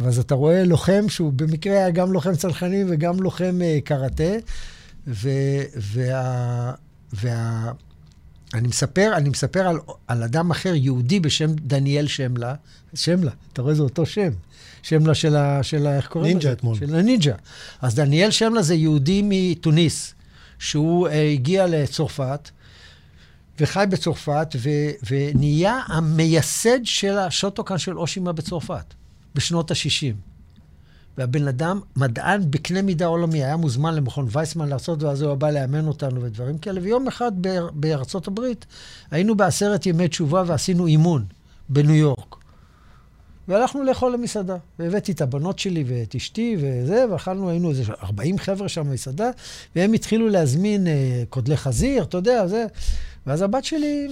[0.00, 4.34] ואז אתה רואה לוחם שהוא במקרה היה גם לוחם צנחנים וגם לוחם uh, קראטה,
[5.06, 5.30] ו,
[5.76, 6.72] וה,
[7.12, 7.72] וה,
[8.54, 12.54] אני מספר, אני מספר על, על אדם אחר, יהודי בשם דניאל שמלה.
[12.94, 14.30] שמלה, אתה רואה, זה אותו שם.
[14.82, 15.62] שמלה של ה...
[15.62, 16.48] של ה איך קוראים לזה?
[16.48, 16.76] נינג'ה אתמול.
[16.76, 17.34] של הנינג'ה.
[17.82, 20.14] אז דניאל שמלה זה יהודי מתוניס,
[20.58, 22.50] שהוא uh, הגיע לצרפת,
[23.60, 24.70] וחי בצרפת, ו,
[25.10, 28.94] ונהיה המייסד של השוטוקן של אושימה בצרפת.
[29.36, 30.14] בשנות ה-60.
[31.18, 35.86] והבן אדם, מדען בקנה מידה עולמי, היה מוזמן למכון וייסמן לעשות, ואז הוא בא לאמן
[35.86, 36.80] אותנו ודברים כאלה.
[36.82, 37.32] ויום אחד
[37.72, 38.66] בארצות הברית
[39.10, 41.24] היינו בעשרת ימי תשובה ועשינו אימון
[41.68, 42.45] בניו יורק.
[43.48, 44.56] והלכנו לאכול למסעדה.
[44.78, 49.30] והבאתי את הבנות שלי ואת אשתי וזה, ואכלנו, היינו איזה 40 חבר'ה שם במסעדה,
[49.76, 52.66] והם התחילו להזמין אה, קודלי חזיר, אתה יודע, זה.
[53.26, 54.08] ואז הבת שלי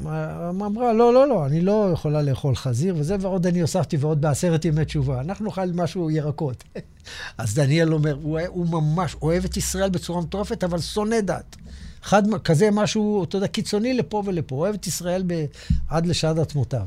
[0.00, 4.64] אמרה, לא, לא, לא, אני לא יכולה לאכול חזיר וזה, ועוד אני הוספתי ועוד בעשרת
[4.64, 5.20] ימי תשובה.
[5.20, 6.64] אנחנו נאכל משהו ירקות.
[7.38, 11.56] אז דניאל אומר, הוא, הוא ממש אוהב את ישראל בצורה מטורפת, אבל שונא דת.
[12.02, 14.56] חד, כזה משהו, אתה יודע, קיצוני לפה ולפה.
[14.56, 15.44] אוהב את ישראל ב,
[15.88, 16.86] עד לשעת עצמותיו.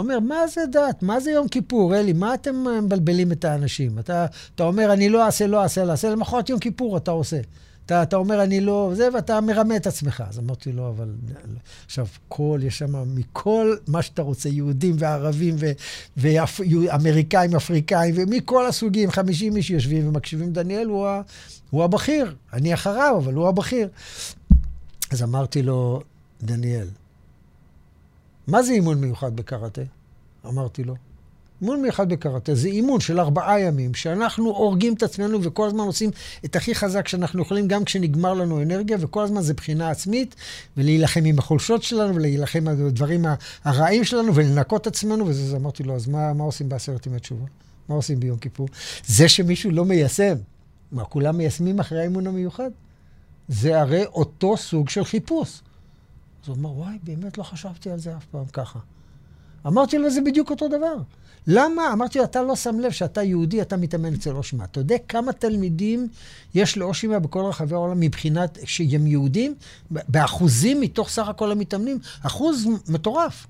[0.00, 1.02] אומר, מה זה דת?
[1.02, 1.96] מה זה יום כיפור?
[1.96, 3.98] אלי, מה אתם מבלבלים את האנשים?
[3.98, 7.40] אתה, אתה אומר, אני לא אעשה, לא אעשה, לא אעשה, למחרת יום כיפור אתה עושה.
[7.86, 8.90] אתה, אתה אומר, אני לא...
[8.94, 10.24] זה, ואתה מרמה את עצמך.
[10.28, 11.14] אז אמרתי לו, אבל...
[11.86, 15.56] עכשיו, כל, יש שם מכל מה שאתה רוצה, יהודים וערבים
[16.16, 20.52] ואמריקאים, אפריקאים, ומכל הסוגים, 50 איש יושבים ומקשיבים.
[20.52, 21.22] דניאל הוא, ה,
[21.70, 23.88] הוא הבכיר, אני אחריו, אבל הוא הבכיר.
[25.10, 26.00] אז אמרתי לו,
[26.42, 26.86] דניאל,
[28.46, 29.82] מה זה אימון מיוחד בקראטה?
[30.46, 30.94] אמרתי לו.
[31.62, 36.10] אימון מיוחד בקראטה זה אימון של ארבעה ימים, שאנחנו הורגים את עצמנו וכל הזמן עושים
[36.44, 40.34] את הכי חזק שאנחנו יכולים, גם כשנגמר לנו אנרגיה, וכל הזמן זה בחינה עצמית,
[40.76, 43.24] ולהילחם עם החולשות שלנו, ולהילחם בדברים
[43.64, 47.44] הרעים שלנו, ולנקות עצמנו, וזה, אז אמרתי לו, אז מה, מה עושים בעשרת ימי תשובה?
[47.88, 48.68] מה עושים ביום כיפור?
[49.06, 50.34] זה שמישהו לא מיישם,
[50.92, 52.70] מה, כולם מיישמים אחרי האימון המיוחד?
[53.48, 55.60] זה הרי אותו סוג של חיפוש.
[56.46, 58.78] אז הוא אמר, וואי, באמת לא חשבתי על זה אף פעם ככה.
[59.66, 60.96] אמרתי לו, זה בדיוק אותו דבר.
[61.46, 61.92] למה?
[61.92, 64.64] אמרתי לו, אתה לא שם לב שאתה יהודי, אתה מתאמן אצל אושימה.
[64.64, 66.08] אתה יודע כמה תלמידים
[66.54, 69.54] יש לאושימה בכל רחבי העולם מבחינת שהם יהודים?
[69.90, 73.46] באחוזים מתוך סך הכל המתאמנים, אחוז מטורף.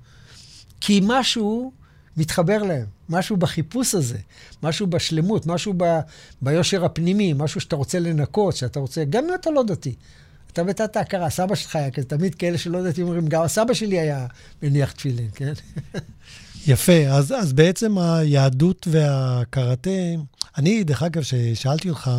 [0.80, 1.72] כי משהו
[2.16, 4.18] מתחבר להם, משהו בחיפוש הזה,
[4.62, 5.85] משהו בשלמות, משהו ב,
[6.42, 9.94] ביושר הפנימי, משהו שאתה רוצה לנקות, שאתה רוצה, גם אם אתה לא דתי.
[10.56, 13.98] אתה בתת ההכרה, סבא שלך היה כזה, תמיד כאלה שלא דתיים אומרים, גם הסבא שלי
[13.98, 14.26] היה
[14.62, 15.52] מניח תפילין, כן?
[16.66, 19.90] יפה, אז, אז בעצם היהדות והקראטה,
[20.58, 22.10] אני, דרך אגב, ששאלתי אותך,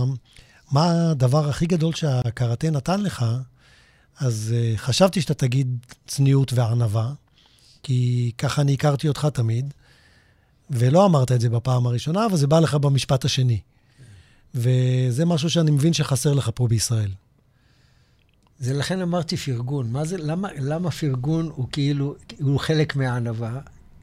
[0.72, 3.26] מה הדבר הכי גדול שהקראטה נתן לך,
[4.20, 7.12] אז uh, חשבתי שאתה תגיד צניעות וענווה,
[7.84, 9.74] כי ככה אני הכרתי אותך תמיד,
[10.70, 13.60] ולא אמרת את זה בפעם הראשונה, אבל זה בא לך במשפט השני.
[14.56, 17.10] וזה משהו שאני מבין שחסר לך פה בישראל.
[18.60, 19.92] זה לכן אמרתי פרגון.
[19.92, 23.60] מה זה, למה, למה פרגון הוא כאילו, הוא חלק מהענווה?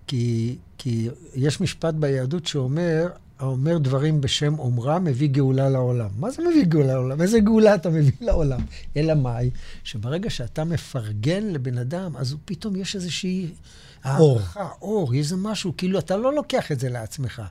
[0.07, 6.11] כי, כי יש משפט ביהדות שאומר, האומר דברים בשם אומרה, מביא גאולה לעולם.
[6.19, 7.23] מה זה מביא גאולה לעולם?
[7.23, 8.61] איזה גאולה אתה מביא לעולם?
[8.97, 9.51] אלא מאי?
[9.85, 13.49] שברגע שאתה מפרגן לבן אדם, אז פתאום יש איזושהי...
[14.07, 14.41] אור.
[14.83, 17.43] אור, איזה משהו, כאילו אתה לא לוקח את זה לעצמך.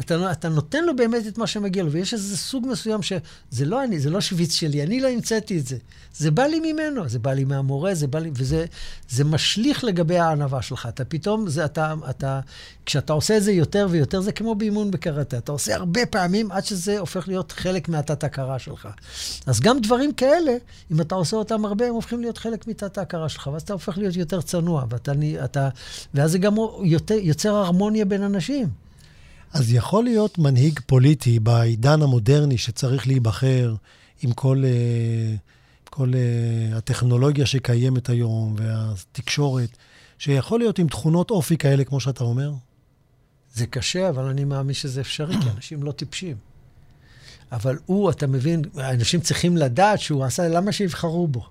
[0.00, 3.84] אתה, אתה נותן לו באמת את מה שמגיע לו, ויש איזה סוג מסוים שזה לא
[3.84, 5.76] אני, זה לא שוויץ שלי, אני לא המצאתי את זה.
[6.16, 8.64] זה בא לי ממנו, זה בא לי מהמורה, זה בא לי, וזה
[9.08, 10.86] זה משליך לגבי הענווה שלך.
[10.88, 12.40] אתה פתאום, זה, אתה, אתה,
[12.86, 15.38] כשאתה עושה את זה יותר ויותר, זה כמו באימון בקראטה.
[15.38, 18.88] אתה עושה הרבה פעמים עד שזה הופך להיות חלק מהתת-הכרה שלך.
[19.46, 20.52] אז גם דברים כאלה,
[20.92, 24.16] אם אתה עושה אותם הרבה, הם הופכים להיות חלק מתת-הכרה שלך, ואז אתה הופך להיות
[24.16, 25.12] יותר צנוע, ואתה,
[25.44, 25.68] אתה,
[26.14, 28.68] ואז זה גם יותר, יוצר הרמוניה בין אנשים.
[29.52, 33.74] אז יכול להיות מנהיג פוליטי בעידן המודרני שצריך להיבחר
[34.22, 35.34] עם כל, אה,
[35.90, 39.76] כל אה, הטכנולוגיה שקיימת היום והתקשורת,
[40.18, 42.52] שיכול להיות עם תכונות אופי כאלה, כמו שאתה אומר?
[43.54, 46.36] זה קשה, אבל אני מאמין שזה אפשרי, כי אנשים לא טיפשים.
[47.52, 51.46] אבל הוא, אתה מבין, אנשים צריכים לדעת שהוא עשה, למה שיבחרו בו?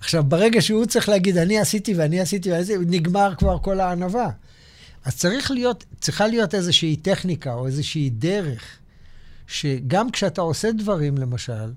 [0.00, 4.30] עכשיו, ברגע שהוא צריך להגיד, אני עשיתי ואני עשיתי, ואני עשיתי, נגמר כבר כל הענווה.
[5.04, 8.78] אז צריך להיות, צריכה להיות איזושהי טכניקה או איזושהי דרך,
[9.46, 11.72] שגם כשאתה עושה דברים, למשל,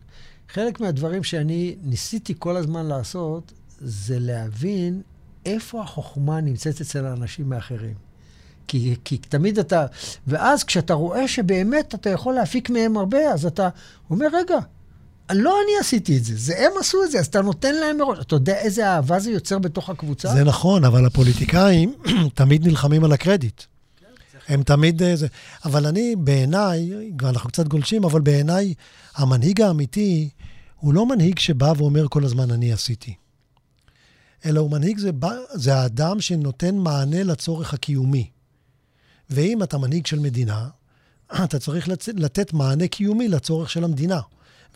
[0.49, 5.01] חלק מהדברים שאני ניסיתי כל הזמן לעשות, זה להבין
[5.45, 7.95] איפה החוכמה נמצאת אצל האנשים האחרים.
[8.67, 9.85] כי, כי תמיד אתה...
[10.27, 13.69] ואז כשאתה רואה שבאמת אתה יכול להפיק מהם הרבה, אז אתה
[14.09, 14.57] אומר, רגע,
[15.33, 18.19] לא אני עשיתי את זה, זה הם עשו את זה, אז אתה נותן להם מראש.
[18.21, 20.33] אתה יודע איזה אהבה זה יוצר בתוך הקבוצה?
[20.33, 21.93] זה נכון, אבל הפוליטיקאים
[22.33, 23.61] תמיד נלחמים על הקרדיט.
[24.47, 25.03] הם תמיד...
[25.03, 25.27] אה, זה.
[25.65, 26.91] אבל אני, בעיניי,
[27.21, 28.73] ואנחנו קצת גולשים, אבל בעיניי,
[29.15, 30.29] המנהיג האמיתי
[30.79, 33.13] הוא לא מנהיג שבא ואומר כל הזמן, אני עשיתי.
[34.45, 38.29] אלא הוא מנהיג, זה, בא, זה האדם שנותן מענה לצורך הקיומי.
[39.29, 40.67] ואם אתה מנהיג של מדינה,
[41.43, 42.07] אתה צריך לצ...
[42.07, 44.19] לתת מענה קיומי לצורך של המדינה.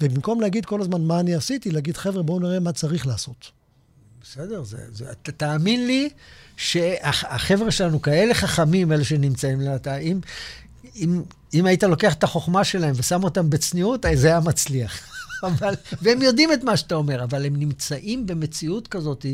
[0.02, 3.52] ובמקום להגיד כל הזמן מה אני עשיתי, להגיד, חבר'ה, בואו נראה מה צריך לעשות.
[4.24, 6.10] בסדר, זה, זה, ת, תאמין לי
[6.58, 10.20] שהחבר'ה שלנו כאלה חכמים, אלה שנמצאים לאתה, אם,
[10.96, 11.22] אם,
[11.54, 15.15] אם היית לוקח את החוכמה שלהם ושם אותם בצניעות, זה היה מצליח.
[15.46, 19.26] אבל, והם יודעים את מה שאתה אומר, אבל הם נמצאים במציאות כזאת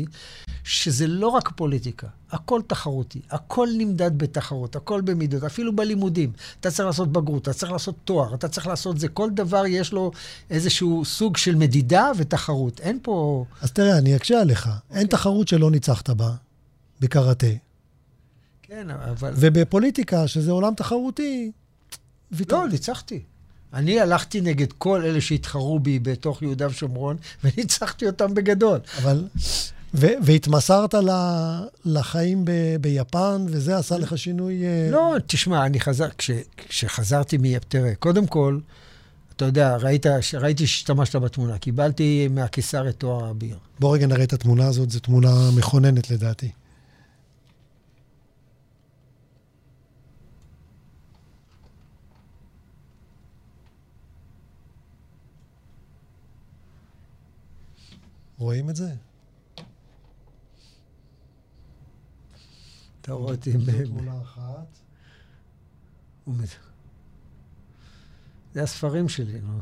[0.64, 6.32] שזה לא רק פוליטיקה, הכל תחרותי, הכל נמדד בתחרות, הכל במידות, אפילו בלימודים.
[6.60, 9.92] אתה צריך לעשות בגרות, אתה צריך לעשות תואר, אתה צריך לעשות זה, כל דבר יש
[9.92, 10.10] לו
[10.50, 12.80] איזשהו סוג של מדידה ותחרות.
[12.80, 13.44] אין פה...
[13.60, 14.66] אז תראה, אני אקשה עליך.
[14.66, 14.94] Okay.
[14.94, 16.30] אין תחרות שלא ניצחת בה,
[17.00, 17.46] בקראטה.
[18.62, 19.32] כן, אבל...
[19.36, 21.52] ובפוליטיקה, שזה עולם תחרותי,
[22.32, 22.56] ויתר.
[22.56, 23.22] לא, ניצחתי.
[23.74, 28.78] אני הלכתי נגד כל אלה שהתחרו בי בתוך יהודה ושומרון, וניצחתי אותם בגדול.
[28.98, 29.24] אבל
[29.94, 34.64] ו- והתמסרת ל- לחיים ב- ביפן, וזה עשה לך שינוי...
[34.64, 36.08] אה, לא, תשמע, אני חזר...
[36.18, 37.58] כש, כשחזרתי מ...
[37.68, 38.58] תראה, קודם כל,
[39.36, 40.06] אתה יודע, ראית,
[40.40, 41.58] ראיתי שהשתמשת בתמונה.
[41.58, 43.56] קיבלתי מהקיסר את תואר האביר.
[43.80, 46.50] בוא רגע נראה את התמונה הזאת, זו תמונה מכוננת לדעתי.
[58.42, 58.94] רואים את זה?
[63.00, 63.52] אתה רואה אותי...
[63.58, 64.78] זו תמונה אחת.
[68.54, 69.58] זה הספרים שלי, נו.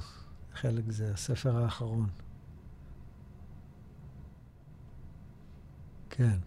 [0.55, 2.09] חלק זה הספר האחרון.
[6.11, 6.39] כן.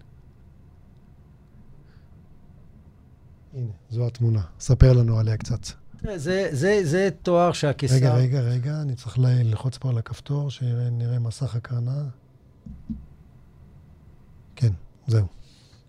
[3.54, 4.42] הנה, זו התמונה.
[4.60, 5.68] ספר לנו עליה קצת.
[6.16, 7.96] זה, זה, זה תואר שהקיסר...
[7.96, 12.04] רגע, רגע, רגע, אני צריך ללחוץ פה על הכפתור, שנראה מסך הקרנה.
[14.56, 14.72] כן,
[15.08, 15.26] זהו.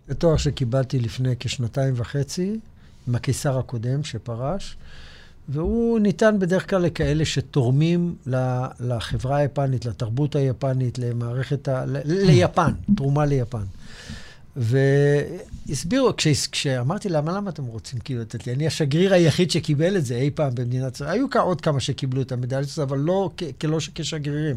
[0.07, 2.59] זה תואר שקיבלתי לפני כשנתיים וחצי,
[3.07, 4.77] עם הקיסר הקודם שפרש,
[5.49, 8.15] והוא ניתן בדרך כלל לכאלה שתורמים
[8.79, 11.83] לחברה היפנית, לתרבות היפנית, למערכת ה...
[12.05, 13.63] ליפן, תרומה ליפן.
[14.55, 18.53] והסבירו, כש, כשאמרתי למה, למה אתם רוצים כאילו לתת לי?
[18.53, 21.09] אני השגריר היחיד שקיבל את זה אי פעם במדינת ישראל.
[21.09, 24.55] היו עוד כמה שקיבלו את המדליות הזאת, אבל לא כלא כשגרירים.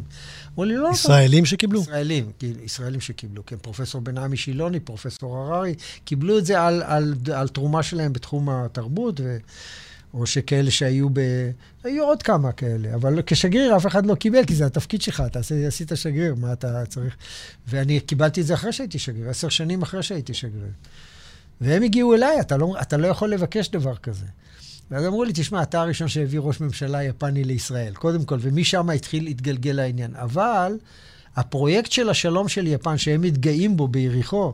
[0.51, 0.89] אמרו לי, לא...
[0.93, 1.81] ישראלים שקיבלו?
[1.81, 3.57] ישראלים, כאילו, ישראלים שקיבלו, כן.
[3.57, 8.49] פרופסור בן-עמי שילוני, פרופסור הררי, קיבלו את זה על, על, על, על תרומה שלהם בתחום
[8.51, 9.37] התרבות, ו...
[10.15, 11.21] או שכאלה שהיו ב...
[11.85, 15.41] היו עוד כמה כאלה, אבל כשגריר אף אחד לא קיבל, כי זה התפקיד שלך, אתה
[15.67, 17.17] עשית שגריר, מה אתה צריך?
[17.67, 20.73] ואני קיבלתי את זה אחרי שהייתי שגריר, עשר שנים אחרי שהייתי שגריר.
[21.61, 24.27] והם הגיעו אליי, אתה לא, אתה לא יכול לבקש דבר כזה.
[24.91, 29.25] ואז אמרו לי, תשמע, אתה הראשון שהביא ראש ממשלה יפני לישראל, קודם כל, ומשם התחיל
[29.25, 30.15] להתגלגל העניין.
[30.15, 30.79] אבל
[31.37, 34.53] הפרויקט של השלום של יפן, שהם מתגאים בו ביריחו,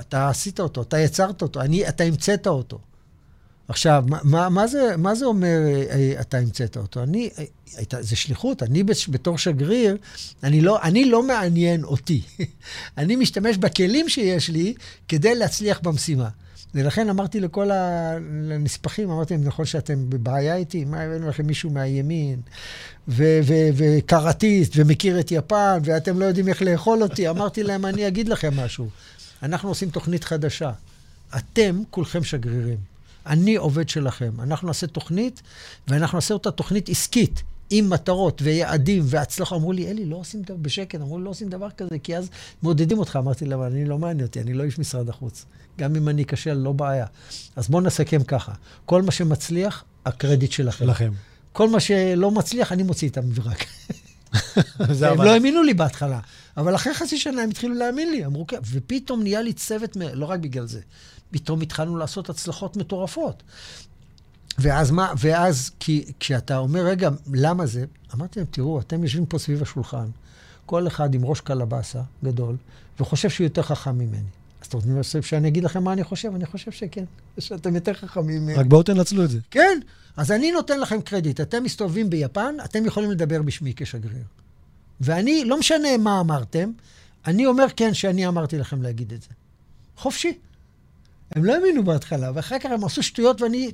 [0.00, 2.78] אתה עשית אותו, אתה יצרת אותו, אני, אתה המצאת אותו.
[3.68, 7.02] עכשיו, מה, מה, זה, מה זה אומר אה, אה, אתה המצאת אותו?
[7.02, 7.44] אני, אה,
[7.76, 8.62] הייתה, זה שליחות.
[8.62, 9.96] אני בתור שגריר,
[10.42, 12.22] אני לא, אני לא מעניין אותי.
[12.98, 14.74] אני משתמש בכלים שיש לי
[15.08, 16.28] כדי להצליח במשימה.
[16.74, 20.84] ולכן אמרתי לכל הנספחים, אמרתי להם, נכון שאתם בבעיה איתי?
[20.84, 22.40] מה הבאנו לכם מישהו מהימין,
[23.08, 27.28] וקראטיסט, ומכיר את יפן, ואתם לא יודעים איך לאכול אותי?
[27.30, 28.88] אמרתי להם, אני אגיד לכם משהו.
[29.42, 30.70] אנחנו עושים תוכנית חדשה.
[31.36, 32.95] אתם כולכם שגרירים.
[33.26, 34.40] אני עובד שלכם.
[34.40, 35.42] אנחנו נעשה תוכנית,
[35.88, 39.56] ואנחנו נעשה אותה תוכנית עסקית, עם מטרות ויעדים והצלחה.
[39.56, 42.30] אמרו לי, אלי, לא עושים דבר בשקט, אמרו לי, לא עושים דבר כזה, כי אז
[42.62, 43.16] מעודדים אותך.
[43.16, 45.44] אמרתי להם, אני לא מעניין אותי, אני לא איש משרד החוץ.
[45.78, 47.06] גם אם אני אכשל, לא בעיה.
[47.56, 48.52] אז בואו נסכם ככה.
[48.84, 50.84] כל מה שמצליח, הקרדיט שלכם.
[50.84, 51.12] שלכם.
[51.52, 53.64] כל מה שלא מצליח, אני מוציא את המברק.
[54.78, 56.20] הם לא האמינו לי בהתחלה,
[56.56, 60.26] אבל אחרי חצי שנה הם התחילו להאמין לי, אמרו כן, ופתאום נהיה לי צוות, לא
[60.26, 60.80] רק בגלל זה,
[61.30, 63.42] פתאום התחלנו לעשות הצלחות מטורפות.
[64.58, 67.84] ואז מה, ואז, כי כשאתה אומר, רגע, למה זה?
[68.14, 70.06] אמרתי להם, תראו, אתם יושבים פה סביב השולחן,
[70.66, 72.56] כל אחד עם ראש קלבאסה גדול,
[73.00, 74.28] וחושב שהוא יותר חכם ממני.
[74.60, 76.34] אז אתם רוצים שאני אגיד לכם מה אני חושב?
[76.34, 77.04] אני חושב שכן,
[77.38, 78.54] שאתם יותר חכמים ממני.
[78.54, 79.38] רק בואו תנצלו את זה.
[79.50, 79.78] כן,
[80.16, 81.40] אז אני נותן לכם קרדיט.
[81.40, 84.24] אתם מסתובבים ביפן, אתם יכולים לדבר בשמי כשגריר.
[85.00, 86.70] ואני, לא משנה מה אמרתם,
[87.26, 89.28] אני אומר כן שאני אמרתי לכם להגיד את זה.
[89.96, 90.38] חופשי.
[91.36, 93.70] הם לא האמינו בהתחלה, ואחר כך הם עשו שטויות ואני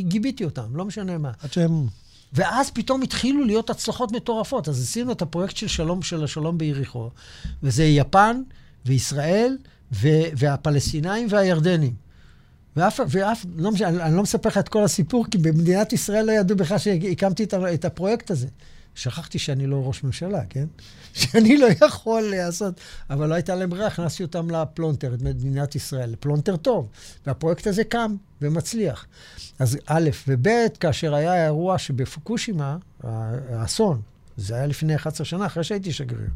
[0.00, 1.30] גיביתי אותם, לא משנה מה.
[1.42, 1.86] עד שהם...
[2.32, 4.68] ואז פתאום התחילו להיות הצלחות מטורפות.
[4.68, 7.10] אז עשינו את הפרויקט של שלום, של השלום ביריחו,
[7.62, 8.42] וזה יפן
[8.86, 9.58] וישראל
[9.92, 11.94] ו- והפלסטינאים והירדנים.
[12.76, 16.32] ואף, ואף, לא משנה, אני לא מספר לך את כל הסיפור, כי במדינת ישראל לא
[16.32, 18.46] ידעו בכלל שהקמתי את, את הפרויקט הזה.
[18.96, 20.66] שכחתי שאני לא ראש ממשלה, כן?
[21.20, 22.80] שאני לא יכול לעשות,
[23.10, 26.88] אבל לא הייתה להם ברירה, הכנסתי אותם לפלונטר, את מדינת ישראל, לפלונטר טוב.
[27.26, 29.06] והפרויקט הזה קם ומצליח.
[29.58, 30.48] אז א', וב',
[30.80, 34.00] כאשר היה האירוע שבפוקושימה, האסון,
[34.36, 36.30] זה היה לפני 11 שנה, אחרי שהייתי שגריר.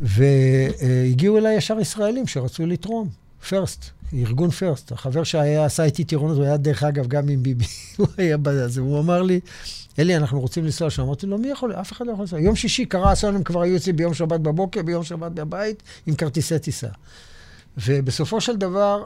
[0.00, 3.08] והגיעו אליי ישר ישראלים שרצו לתרום,
[3.48, 4.92] פרסט, ארגון פרסט.
[4.92, 7.64] החבר שהיה, עשה איתי טירונות, הוא היה דרך אגב גם עם ביבי,
[7.98, 9.40] הוא היה בזה, הוא אמר לי,
[9.98, 11.02] אלי, אנחנו רוצים לנסוע שם.
[11.02, 11.72] אמרתי לו, מי יכול?
[11.72, 12.40] אף אחד לא יכול לנסוע.
[12.40, 16.14] יום שישי קרה אסון, הם כבר היו אצלי ביום שבת בבוקר, ביום שבת בבית, עם
[16.14, 16.88] כרטיסי טיסה.
[17.76, 19.04] ובסופו של דבר,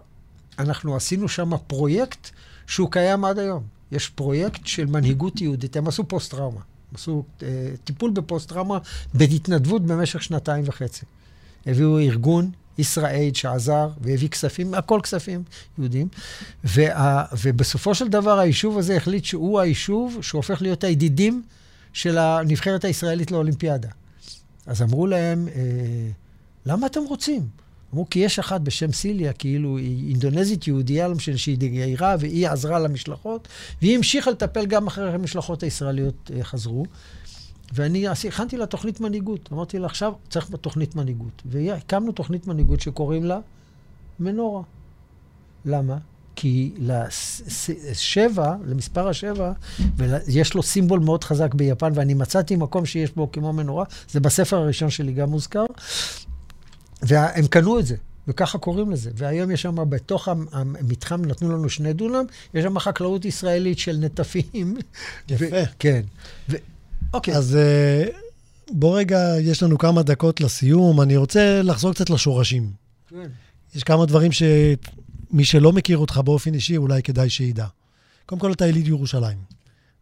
[0.59, 2.31] אנחנו עשינו שם פרויקט
[2.67, 3.63] שהוא קיים עד היום.
[3.93, 5.77] יש פרויקט של מנהיגות יהודית.
[5.77, 6.61] הם עשו פוסט-טראומה.
[6.95, 7.49] עשו אה,
[7.85, 8.79] טיפול בפוסט-טראומה
[9.15, 11.05] בהתנדבות במשך שנתיים וחצי.
[11.67, 15.43] הביאו ארגון ישראל שעזר והביא כספים, הכל כספים
[15.79, 16.09] יהודים.
[16.65, 21.43] וה, ובסופו של דבר היישוב הזה החליט שהוא היישוב שהופך להיות הידידים
[21.93, 23.89] של הנבחרת הישראלית לאולימפיאדה.
[24.67, 25.63] אז אמרו להם, אה,
[26.67, 27.47] למה אתם רוצים?
[27.93, 32.49] אמרו, כי יש אחת בשם סיליה, כאילו היא אינדונזית יהודייה, לא משנה שהיא דגיירה, והיא
[32.49, 33.49] עזרה למשלחות,
[33.83, 36.87] והיא המשיכה לטפל גם אחרי המשלחות הישראליות אה, חזרו.
[37.73, 39.49] ואני הכנתי לה תוכנית מנהיגות.
[39.53, 41.43] אמרתי לה, עכשיו צריך תוכנית מנהיגות.
[41.45, 43.39] והקמנו תוכנית מנהיגות שקוראים לה
[44.21, 44.63] מנורה.
[45.65, 45.99] למה?
[46.37, 49.53] כי לשבע, למספר השבע,
[49.97, 54.57] ויש לו סימבול מאוד חזק ביפן, ואני מצאתי מקום שיש בו כמו מנורה, זה בספר
[54.57, 55.65] הראשון שלי גם מוזכר,
[57.03, 57.97] והם קנו את זה.
[58.29, 59.11] וככה קוראים לזה.
[59.15, 64.77] והיום יש שם, בתוך המתחם, נתנו לנו שני דונם, יש שם חקלאות ישראלית של נטפים.
[65.29, 65.45] יפה.
[65.51, 66.03] ו- כן.
[66.49, 66.57] ו-
[67.17, 67.37] אוקיי.
[67.37, 68.05] אז אה,
[68.71, 71.01] בוא רגע, יש לנו כמה דקות לסיום.
[71.01, 72.71] אני רוצה לחזור קצת לשורשים.
[73.09, 73.29] כן.
[73.75, 77.67] יש כמה דברים שמי שלא מכיר אותך באופן אישי, אולי כדאי שידע.
[78.27, 79.39] קודם כל, אתה יליד ירושלים.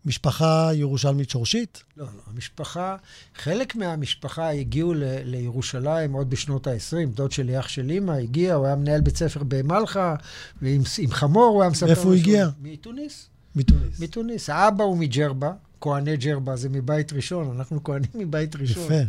[0.07, 1.83] משפחה ירושלמית שורשית?
[1.97, 2.23] לא, לא.
[2.27, 2.97] המשפחה,
[3.35, 7.07] חלק מהמשפחה הגיעו ל, לירושלים עוד בשנות ה-20.
[7.15, 10.15] דוד שלי, אח של אימא, הגיע, הוא היה מנהל בית ספר במלחה,
[10.62, 11.87] ועם עם חמור הוא היה מספר...
[11.87, 12.49] מאיפה הוא הגיע?
[12.62, 13.29] מתוניס.
[13.57, 14.01] מתוניס.
[14.01, 14.51] מתוניס.
[14.51, 15.53] האבא הוא מג'רבה,
[15.85, 18.85] כהני ג'רבה, זה מבית ראשון, אנחנו כהנים מבית ראשון.
[18.85, 19.01] יפה.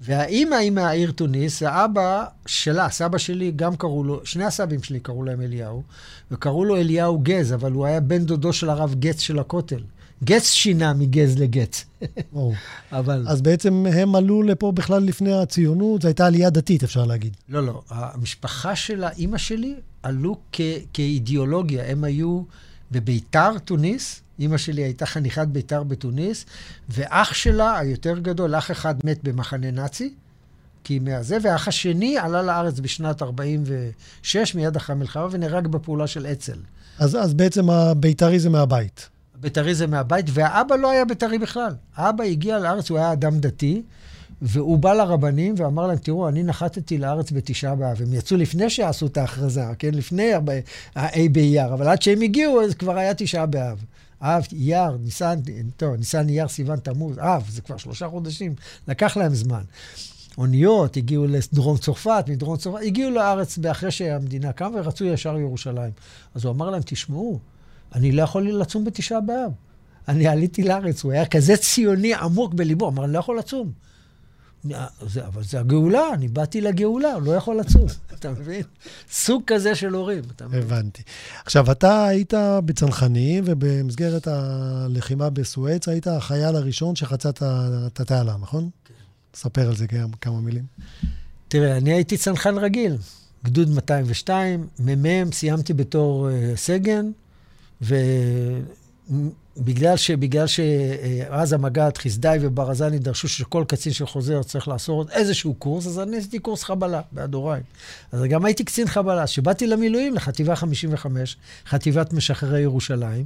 [0.00, 5.24] והאימא היא מהעיר תוניס, האבא שלה, סבא שלי, גם קראו לו, שני הסבים שלי קראו
[5.24, 5.82] להם אליהו,
[6.30, 9.82] וקראו לו אליהו גז, אבל הוא היה בן דודו של הרב גץ של הכותל.
[10.24, 11.84] גץ שינה מגז לגץ.
[12.92, 13.24] אבל...
[13.28, 17.36] אז בעצם הם עלו לפה בכלל לפני הציונות, זו הייתה עלייה דתית, אפשר להגיד.
[17.48, 17.82] לא, לא.
[17.88, 20.60] המשפחה של האימא שלי עלו כ-
[20.92, 21.90] כאידיאולוגיה.
[21.90, 22.42] הם היו
[22.90, 24.22] בביתר, תוניס.
[24.40, 26.46] אימא שלי הייתה חניכת ביתר בתוניס,
[26.88, 30.14] ואח שלה, היותר גדול, אח אחד מת במחנה נאצי,
[30.84, 36.58] כי מהזה, ואח השני עלה לארץ בשנת 46, מיד אחרי המלחמה, ונהרג בפעולה של אצ"ל.
[36.98, 39.08] אז, אז בעצם הבית"רי זה מהבית.
[39.40, 41.74] בית"רי זה מהבית, והאבא לא היה בית"רי בכלל.
[41.96, 43.82] האבא הגיע לארץ, הוא היה אדם דתי,
[44.42, 48.02] והוא בא לרבנים ואמר להם, תראו, אני נחתתי לארץ בתשעה באב.
[48.02, 49.94] הם יצאו לפני שעשו את ההכרזה, כן?
[49.94, 50.40] לפני ה'
[51.32, 53.84] באייר, אבל עד שהם הגיעו, אז כבר היה תשעה באב.
[54.22, 55.38] אב, אייר, ניסן,
[55.76, 58.54] טוב, ניסן, אייר, סיוון, תמוז, אב, זה כבר שלושה חודשים,
[58.88, 59.62] לקח להם זמן.
[60.38, 65.92] אוניות, הגיעו לדרום צרפת, מדרום צרפת, הגיעו לארץ אחרי שהמדינה קמה ורצו ישר ירושלים.
[66.34, 67.38] אז הוא אמר להם, תשמעו,
[67.94, 69.52] אני לא יכול לצום בתשעה באב.
[70.08, 73.72] אני עליתי לארץ, הוא היה כזה ציוני עמוק בליבו, אמר, אני לא יכול לצום.
[74.64, 77.86] זה, אבל זה הגאולה, אני באתי לגאולה, לא יכול לצום,
[78.18, 78.62] אתה מבין?
[79.10, 80.62] סוג כזה של הורים, אתה מבין?
[80.62, 81.02] הבנתי.
[81.44, 82.34] עכשיו, אתה היית
[82.64, 88.70] בצנחנים, ובמסגרת הלחימה בסואץ, היית החייל הראשון שחצה את התעלה, נכון?
[88.84, 88.94] כן.
[89.34, 89.86] ספר על זה
[90.20, 90.64] כמה מילים.
[91.48, 92.96] תראה, אני הייתי צנחן רגיל,
[93.44, 97.10] גדוד 202, מ"מ, סיימתי בתור uh, סגן,
[97.82, 97.94] ו...
[99.60, 105.86] בגלל, ש, בגלל שאז המג"ד, חסדאי וברזני דרשו שכל קצין שחוזר צריך לעשות איזשהו קורס,
[105.86, 107.62] אז אני עשיתי קורס חבלה בהדוריים.
[108.12, 109.26] אז גם הייתי קצין חבלה.
[109.26, 111.36] כשבאתי למילואים, לחטיבה 55,
[111.66, 113.24] חטיבת משחררי ירושלים,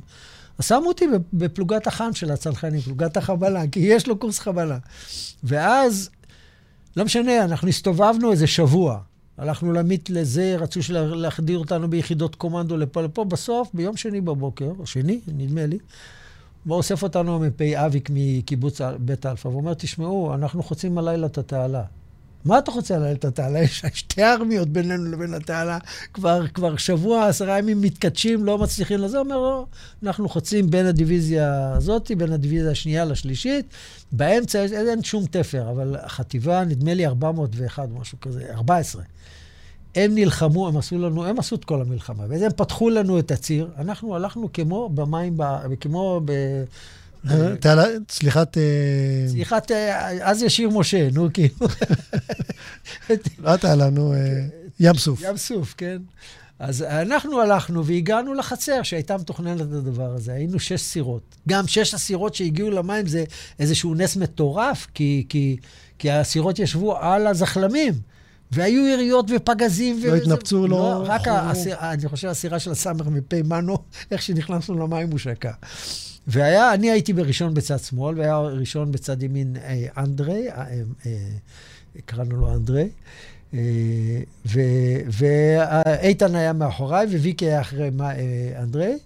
[0.58, 4.78] אז שמו אותי בפלוגת הח"ן של הצנחנים, פלוגת החבלה, כי יש לו קורס חבלה.
[5.44, 6.10] ואז,
[6.96, 8.98] לא משנה, אנחנו הסתובבנו איזה שבוע.
[9.38, 13.24] הלכנו להמיט לזה, רצו להחדיר אותנו ביחידות קומנדו לפה לפה.
[13.24, 15.78] בסוף, ביום שני בבוקר, או שני, נדמה לי,
[16.66, 21.82] בוא אוסף אותנו מפ' אביק מקיבוץ בית אלפא, ואומר, תשמעו, אנחנו חוצים הלילה את התעלה.
[22.44, 23.58] מה אתה חוצה הלילה את התעלה?
[23.62, 25.78] יש שתי ארמיות בינינו לבין התעלה.
[26.14, 29.18] כבר, כבר שבוע, עשרה ימים מתכתשים, לא מצליחים לזה.
[29.18, 29.66] אומר, לא,
[30.02, 33.66] אנחנו חוצים בין הדיוויזיה הזאת, בין הדיוויזיה השנייה לשלישית.
[34.12, 39.02] באמצע אין שום תפר, אבל החטיבה, נדמה לי 401, משהו כזה, 14.
[39.94, 42.24] הם נלחמו, הם עשו לנו, הם עשו את כל המלחמה.
[42.28, 43.70] ואז הם פתחו לנו את הציר.
[43.78, 45.36] אנחנו הלכנו כמו במים,
[45.80, 46.32] כמו ב...
[48.08, 48.58] צליחת...
[49.28, 49.70] צליחת,
[50.22, 51.56] אז ישיר משה, נו, כאילו.
[53.44, 54.14] לא תעלה, נו,
[54.80, 55.22] ים סוף.
[55.22, 55.98] ים סוף, כן.
[56.58, 60.32] אז אנחנו הלכנו והגענו לחצר שהייתה מתוכננת הדבר הזה.
[60.32, 61.36] היינו שש סירות.
[61.48, 63.24] גם שש הסירות שהגיעו למים זה
[63.58, 65.56] איזשהו נס מטורף, כי, כי,
[65.98, 67.94] כי הסירות ישבו על הזחלמים.
[68.54, 70.00] והיו יריות ופגזים.
[70.04, 70.78] לא התנפצו, לא...
[70.78, 73.78] לא רק, הסיר, אני חושב, הסירה של הסמ"ך מפי מנו,
[74.10, 75.52] איך שנכנסנו למים הוא שקע.
[76.26, 80.64] והיה, אני הייתי בראשון בצד שמאל, והיה ראשון בצד ימין אה, אנדרי, אה,
[81.06, 81.16] אה,
[82.06, 82.88] קראנו לו אנדרי.
[83.54, 83.60] אה,
[85.06, 88.98] ואיתן היה מאחוריי, וויקי היה אחרי אה, אנדרי.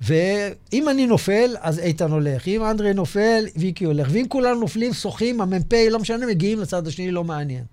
[0.00, 2.48] ואם אני נופל, אז איתן הולך.
[2.48, 4.08] אם אנדרי נופל, ויקי הולך.
[4.10, 7.64] ואם כולנו נופלים, שוחים, המ"פ, לא משנה, מגיעים לצד השני, לא מעניין.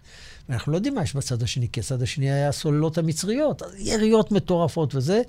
[0.50, 4.96] ואנחנו לא יודעים מה יש בצד השני, כי הצד השני היה הסוללות המצריות, יריות מטורפות
[4.96, 5.22] וזה.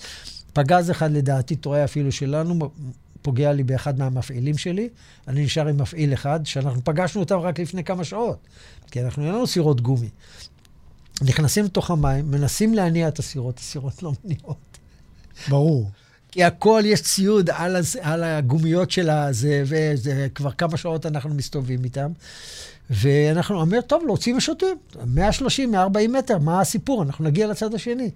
[0.52, 2.70] פגז אחד, לדעתי, טועה אפילו שלנו,
[3.22, 4.88] פוגע לי באחד מהמפעילים שלי.
[5.28, 8.38] אני נשאר עם מפעיל אחד, שאנחנו פגשנו אותם רק לפני כמה שעות,
[8.90, 10.08] כי אנחנו אין לנו סירות גומי.
[11.22, 14.78] נכנסים לתוך המים, מנסים להניע את הסירות, הסירות לא מניעות.
[15.48, 15.90] ברור.
[16.32, 21.84] כי הכל, יש ציוד על, הז, על הגומיות של הזה, וכבר כמה שעות אנחנו מסתובבים
[21.84, 22.12] איתם.
[22.92, 24.76] ואנחנו אומר, טוב, להוציא משוטים,
[25.06, 27.02] 130, 140 מטר, מה הסיפור?
[27.02, 28.10] אנחנו נגיע לצד השני.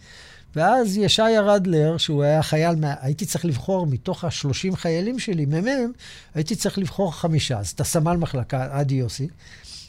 [0.56, 5.92] ואז ישעיה רדלר, שהוא היה חייל, הייתי צריך לבחור מתוך ה-30 חיילים שלי, מ"מ,
[6.34, 7.58] הייתי צריך לבחור חמישה.
[7.58, 9.28] אז אתה סמל מחלקה, עדי יוסי,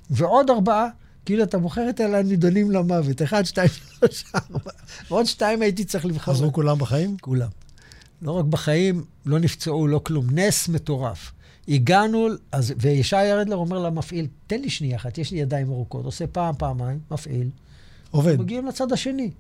[0.09, 0.88] ועוד ארבעה.
[1.25, 3.69] כאילו, אתה בוחר את אלה הנידונים למוות, אחד, שתיים,
[3.99, 4.71] שלוש, ארבע.
[5.09, 6.33] ועוד שתיים הייתי צריך לבחור.
[6.33, 7.17] חזרו כולם בחיים?
[7.21, 7.49] כולם.
[8.21, 10.25] לא רק בחיים, לא נפצעו, לא כלום.
[10.31, 11.31] נס מטורף.
[11.68, 16.05] הגענו, אז, וישי רדלר אומר למפעיל, תן לי שנייה אחת, יש לי ידיים ארוכות.
[16.05, 17.49] עושה פעם, פעמיים, מפעיל.
[18.11, 18.39] עובד.
[18.39, 19.32] מגיעים לצד השני.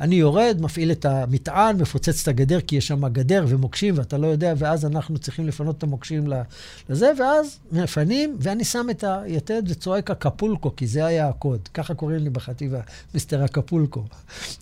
[0.00, 4.26] אני יורד, מפעיל את המטען, מפוצץ את הגדר, כי יש שם גדר ומוקשים, ואתה לא
[4.26, 6.32] יודע, ואז אנחנו צריכים לפנות את המוקשים
[6.88, 11.68] לזה, ואז מפנים, ואני שם את היתד וצועק אקפולקו, כי זה היה הקוד.
[11.74, 12.80] ככה קוראים לי בחטיבה,
[13.14, 14.04] מיסטר אקפולקו.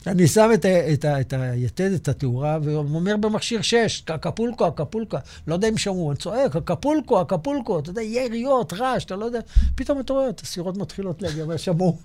[0.07, 5.17] אני שם את, את, את היתד, את התאורה, ואומר במכשיר 6, אקפולקו, אקפולקו.
[5.47, 9.41] לא יודע אם שמעו, אני צועק, אקפולקו, אקפולקו, אתה יודע, יריות, רעש, אתה לא יודע.
[9.75, 11.99] פתאום אתה רואה, הסירות מתחילות להגיע, שמעו.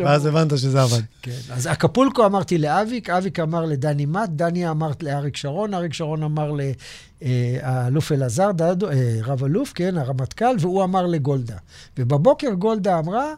[0.00, 1.02] ואז הבנת שזה עבד.
[1.22, 6.22] כן, אז אקפולקו אמרתי לאביק, אביק אמר לדני מת, דני אמר לאריק שרון, אריק שרון
[6.22, 11.56] אמר לאלוף אלעזר, אה, רב אלוף, כן, הרמטכ"ל, והוא אמר לגולדה.
[11.98, 13.34] ובבוקר גולדה אמרה,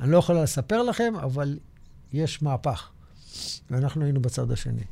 [0.00, 1.58] אני לא יכולה לספר לכם, אבל
[2.12, 2.88] יש מהפך.
[3.70, 4.84] ואנחנו היינו בצד השני.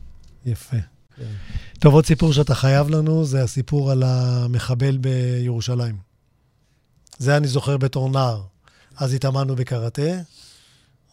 [0.46, 0.76] יפה.
[1.16, 1.24] כן.
[1.78, 5.96] טוב, עוד סיפור שאתה חייב לנו, זה הסיפור על המחבל בירושלים.
[7.18, 8.42] זה אני זוכר בתור נער.
[8.96, 10.02] אז התאמנו בקראטה,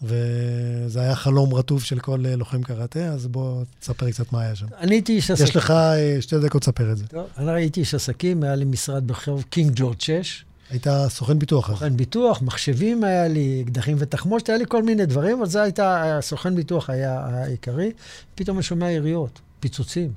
[0.04, 4.56] וזה היה חלום רטוב של כל אה, לוחם קראטה, אז בוא תספר קצת מה היה
[4.56, 4.66] שם.
[4.78, 5.47] אני הייתי איש עסקים.
[5.47, 7.08] יש לך אה, שתי דקות לספר את זה.
[7.08, 10.45] טוב, אני הייתי איש עסקים, היה לי משרד ברחוב קינג ג'ורג' 6.
[10.70, 11.70] היית סוכן ביטוח.
[11.70, 16.18] סוכן ביטוח, מחשבים היה לי, אקדחים ותחמושת, היה לי כל מיני דברים, אבל זה הייתה,
[16.22, 17.91] סוכן ביטוח היה העיקרי.
[18.36, 20.14] פתאום אני שומע יריות, פיצוצים.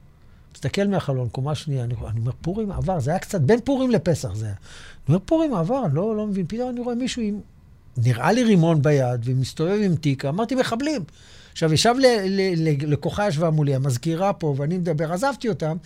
[0.55, 4.35] מסתכל מהחלון, קומה שנייה, אני, אני אומר, פורים עבר, זה היה קצת בין פורים לפסח
[4.35, 4.55] זה היה.
[4.55, 7.41] אני אומר, פורים עבר, לא, לא מבין, פתאום אני רואה מישהו עם
[7.97, 11.05] נראה לי רימון ביד, ומסתובב עם תיק, אמרתי, מחבלים.
[11.53, 11.95] עכשיו, ישב
[12.87, 15.77] לקוחה ישבה מולי, המזכירה פה, ואני מדבר, עזבתי אותם,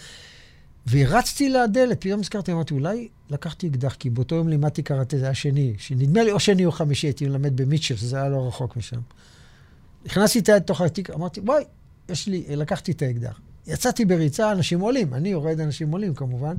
[0.90, 5.34] ורצתי לדלת, פתאום הזכרתי, אמרתי, אולי לקחתי אקדח, כי באותו יום לימדתי קראטה, זה היה
[5.34, 9.00] שני, שנדמה לי או שני או חמישי, הייתי מלמד במיטשל, שזה היה לא רחוק משם.
[10.06, 11.64] נכנסתי איתה לתוך התיק, אמרתי, בואי,
[12.08, 13.40] יש לי, לקחתי את האקדח.
[13.72, 16.54] יצאתי בריצה, אנשים עולים, אני יורד, אנשים עולים כמובן.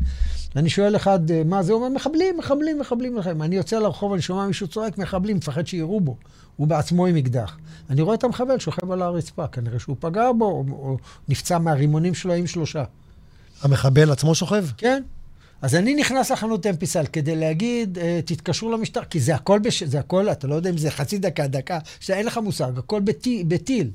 [0.55, 1.74] אני שואל אחד, אה, מה זה?
[1.74, 3.41] הוא אומר, מחבלים, מחבלים, מחבלים לכם.
[3.41, 6.18] אני יוצא לרחוב, אני שומע מישהו צועק, מחבלים, מפחד שיראו בו.
[6.55, 7.57] הוא בעצמו עם אקדח.
[7.89, 10.97] אני רואה את המחבל שוכב על הרצפה, כנראה שהוא פגע בו, או, או
[11.30, 12.84] נפצע מהרימונים שלו עם שלושה.
[13.62, 14.66] המחבל עצמו שוכב?
[14.78, 15.03] כן.
[15.62, 19.84] אז אני נכנס לחנות אמפיסל כדי להגיד, אה, תתקשרו למשטר, כי זה הכל, בש...
[19.84, 23.01] זה הכל, אתה לא יודע אם זה חצי דקה, דקה, שאין לך מושג, הכל
[23.47, 23.91] בטיל.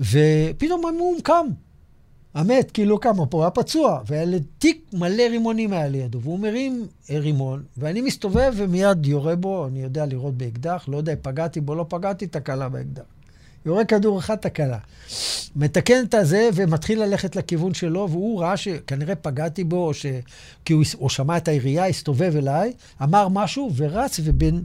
[0.00, 1.46] ופתאום הוא קם.
[2.34, 7.18] המת, כאילו כמה פה, היה פצוע, והיה תיק מלא רימונים היה לידו, והוא מרים אה,
[7.18, 11.74] רימון, ואני מסתובב ומיד יורה בו, אני יודע לראות באקדח, לא יודע אם פגעתי בו,
[11.74, 13.02] לא פגעתי, תקלה באקדח.
[13.66, 14.78] יורה כדור אחד, תקלה.
[15.56, 20.06] מתקן את הזה ומתחיל ללכת לכיוון שלו, והוא ראה שכנראה פגעתי בו, או, ש...
[20.64, 22.72] כי הוא, הוא שמע את העירייה, הסתובב אליי,
[23.02, 24.64] אמר משהו ורץ, ובין...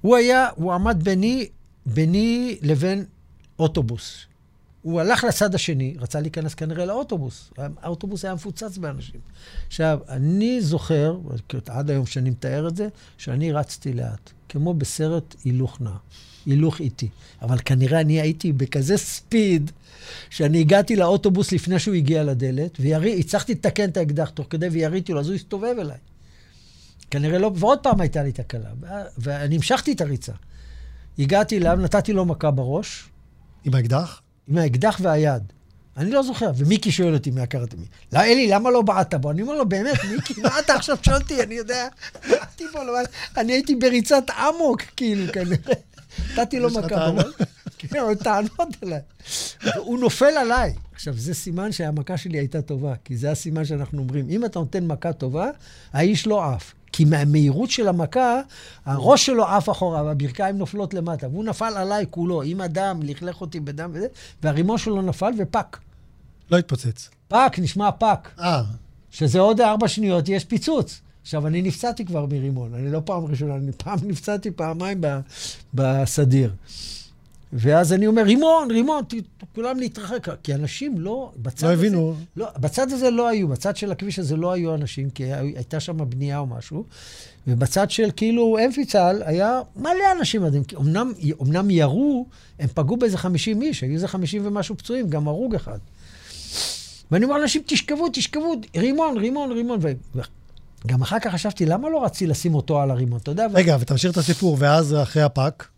[0.00, 1.46] הוא היה, הוא עמד ביני,
[1.86, 3.04] ביני לבין
[3.58, 4.27] אוטובוס.
[4.88, 7.50] הוא הלך לצד השני, רצה להיכנס כנראה לאוטובוס.
[7.82, 9.20] האוטובוס היה מפוצץ באנשים.
[9.66, 11.18] עכשיו, אני זוכר,
[11.66, 15.90] עד היום שאני מתאר את זה, שאני רצתי לאט, כמו בסרט הילוך נע,
[16.46, 17.08] הילוך איטי.
[17.42, 19.70] אבל כנראה אני הייתי בכזה ספיד,
[20.30, 25.20] שאני הגעתי לאוטובוס לפני שהוא הגיע לדלת, והצלחתי לתקן את האקדח תוך כדי ויריתי לו,
[25.20, 25.98] אז הוא הסתובב אליי.
[27.10, 28.70] כנראה לא, ועוד פעם הייתה לי תקלה,
[29.18, 30.32] ואני המשכתי את הריצה.
[31.18, 33.08] הגעתי אליו, נתתי לו מכה בראש.
[33.64, 34.20] עם האקדח?
[34.48, 35.42] עם האקדח והיד.
[35.96, 36.50] אני לא זוכר.
[36.56, 37.76] ומיקי שואל אותי מהקראטה,
[38.12, 39.30] לא, אלי, למה לא בעטת בו?
[39.30, 41.42] אני אומר לו, באמת, מיקי, מה אתה עכשיו שואל אותי?
[41.42, 41.88] אני יודע,
[42.30, 42.92] בעטתי בו, לא,
[43.36, 45.74] אני הייתי בריצת אמוק, כאילו, כנראה.
[46.32, 47.34] נתתי לו מכה בראש.
[47.78, 49.00] כן, עוד טענות עליי.
[49.76, 50.74] הוא נופל עליי.
[50.94, 54.30] עכשיו, זה סימן שהמכה שלי הייתה טובה, כי זה הסימן שאנחנו אומרים.
[54.30, 55.50] אם אתה נותן מכה טובה,
[55.92, 56.74] האיש לא עף.
[56.98, 58.40] כי מהמהירות של המכה,
[58.84, 61.28] הראש שלו עף אחורה והברכיים נופלות למטה.
[61.28, 64.06] והוא נפל עליי כולו, עם הדם, לכלך אותי בדם וזה,
[64.42, 65.78] והרימון שלו נפל ופק.
[66.50, 67.10] לא התפוצץ.
[67.28, 68.28] פק, נשמע פק.
[68.40, 68.62] אה.
[69.10, 71.00] שזה עוד ארבע שניות, יש פיצוץ.
[71.22, 75.00] עכשיו, אני נפצעתי כבר מרימון, אני לא פעם ראשונה, אני פעם נפצעתי פעמיים
[75.74, 76.52] בסדיר.
[77.52, 79.14] ואז אני אומר, רימון, רימון, ת,
[79.54, 80.28] כולם להתרחק.
[80.42, 81.82] כי אנשים לא, בצד לא הזה...
[81.82, 82.14] לא הבינו.
[82.36, 86.10] לא, בצד הזה לא היו, בצד של הכביש הזה לא היו אנשים, כי הייתה שם
[86.10, 86.84] בנייה או משהו.
[87.46, 90.42] ובצד של כאילו אמפיצל היה מלא אנשים.
[90.76, 92.26] אמנם, אמנם ירו,
[92.58, 95.78] הם פגעו באיזה 50 איש, היו איזה 50 ומשהו פצועים, גם הרוג אחד.
[97.10, 99.78] ואני אומר לאנשים, תשכבו, תשכבו, רימון, רימון, רימון.
[100.84, 103.18] וגם אחר כך חשבתי, למה לא רציתי לשים אותו על הרימון?
[103.22, 103.46] אתה יודע...
[103.54, 103.76] רגע.
[103.80, 105.68] ותמשיך את הסיפור, ואז אחרי הפאק?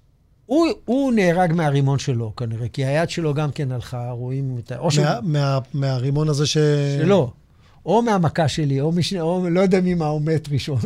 [0.50, 4.82] הוא, הוא נהרג מהרימון שלו, כנראה, כי היד שלו גם כן הלכה, רואים את ה...
[4.82, 5.06] מה, שהוא...
[5.22, 6.58] מה, מהרימון הזה ש...
[6.98, 7.32] שלו.
[7.86, 10.80] או מהמכה שלי, או, משנה, או לא יודע ממה הוא מת ראשון.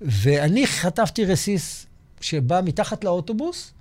[0.00, 1.86] ואני חטפתי רסיס
[2.20, 3.72] שבא מתחת לאוטובוס,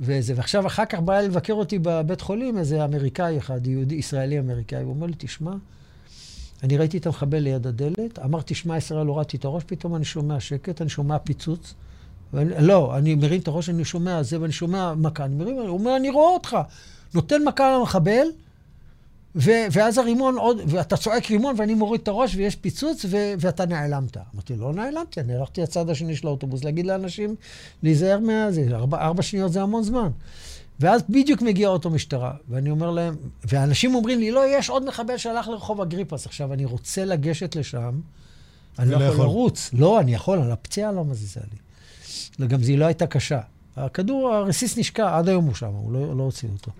[0.00, 4.82] וזה, ועכשיו, אחר כך בא לבקר אותי בבית חולים איזה אמריקאי אחד, יהודי, ישראלי אמריקאי,
[4.82, 5.52] הוא אומר לי, תשמע,
[6.62, 10.40] אני ראיתי את המחבל ליד הדלת, אמרתי, שמע ישראל, הורדתי את הראש, פתאום אני שומע
[10.40, 11.74] שקט, אני שומע פיצוץ.
[12.60, 15.24] לא, אני מרים את הראש, אני שומע זה, ואני שומע מכה.
[15.24, 16.56] אני מרים, הוא אומר, אני רואה אותך.
[17.14, 18.26] נותן מכה למחבל,
[19.36, 23.66] ו- ואז הרימון עוד, ואתה צועק רימון ואני מוריד את הראש ויש פיצוץ ו- ואתה
[23.66, 24.16] נעלמת.
[24.34, 27.34] אמרתי, לא נעלמתי, אני הלכתי לצד השני של האוטובוס להגיד לאנשים
[27.82, 30.08] להיזהר מהזה, ארבע, ארבע שניות זה המון זמן.
[30.80, 35.16] ואז בדיוק מגיע אוטו משטרה, ואני אומר להם, ואנשים אומרים לי, לא, יש עוד מחבל
[35.16, 36.26] שהלך לרחוב אגריפס.
[36.26, 38.00] עכשיו, אני רוצה לגשת לשם,
[38.78, 39.70] אני לא יכול לרוץ.
[39.72, 41.58] לא, אני יכול, על הפציעה לא מזיזה לי.
[42.40, 43.40] גם זו לא הייתה קשה.
[43.76, 46.70] הכדור, הרסיס נשקע, עד היום הוא שם, הוא לא, לא הוציא אותו.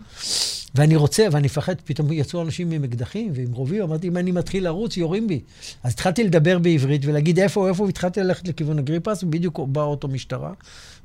[0.74, 4.64] ואני רוצה, ואני מפחד, פתאום יצאו אנשים עם אקדחים ועם רובים, אמרתי, אם אני מתחיל
[4.64, 5.40] לרוץ, יורים בי.
[5.82, 10.52] אז התחלתי לדבר בעברית ולהגיד איפה, איפה, והתחלתי ללכת לכיוון אגריפס, ובדיוק בא אוטו משטרה.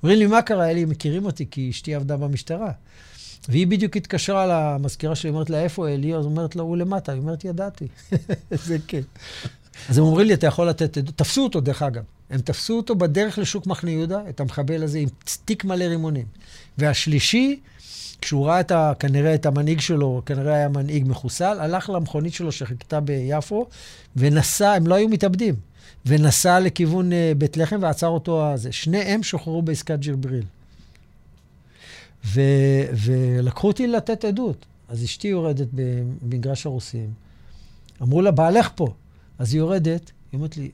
[0.03, 0.69] אומרים לי, מה קרה?
[0.69, 2.71] אלי, מכירים אותי, כי אשתי עבדה במשטרה.
[3.49, 6.15] והיא בדיוק התקשרה למזכירה שלי, אומרת לה, איפה אלי?
[6.15, 7.11] אז אומרת לו, הוא למטה.
[7.11, 7.87] היא אומרת, ידעתי.
[8.65, 9.01] זה כן.
[9.89, 10.97] אז הם אומרים לי, אתה יכול לתת.
[10.97, 12.03] תפסו אותו, דרך אגב.
[12.29, 15.09] הם תפסו אותו בדרך לשוק מחנה יהודה, את המחבל הזה, עם
[15.45, 16.25] תיק מלא רימונים.
[16.77, 17.59] והשלישי,
[18.21, 22.51] כשהוא ראה את ה, כנראה את המנהיג שלו, כנראה היה מנהיג מחוסל, הלך למכונית שלו
[22.51, 23.67] שחיכתה ביפו,
[24.15, 25.55] ונסע, הם לא היו מתאבדים,
[26.05, 28.71] ונסע לכיוון uh, בית לחם ועצר אותו הזה.
[28.71, 30.43] שניהם שוחררו בעסקת ג'רבריל.
[32.25, 32.41] ו,
[32.93, 34.65] ולקחו אותי לתת עדות.
[34.89, 37.13] אז אשתי יורדת במגרש הרוסים.
[38.01, 38.93] אמרו לה, בעלך פה.
[39.39, 40.69] אז היא יורדת, היא אומרת לי,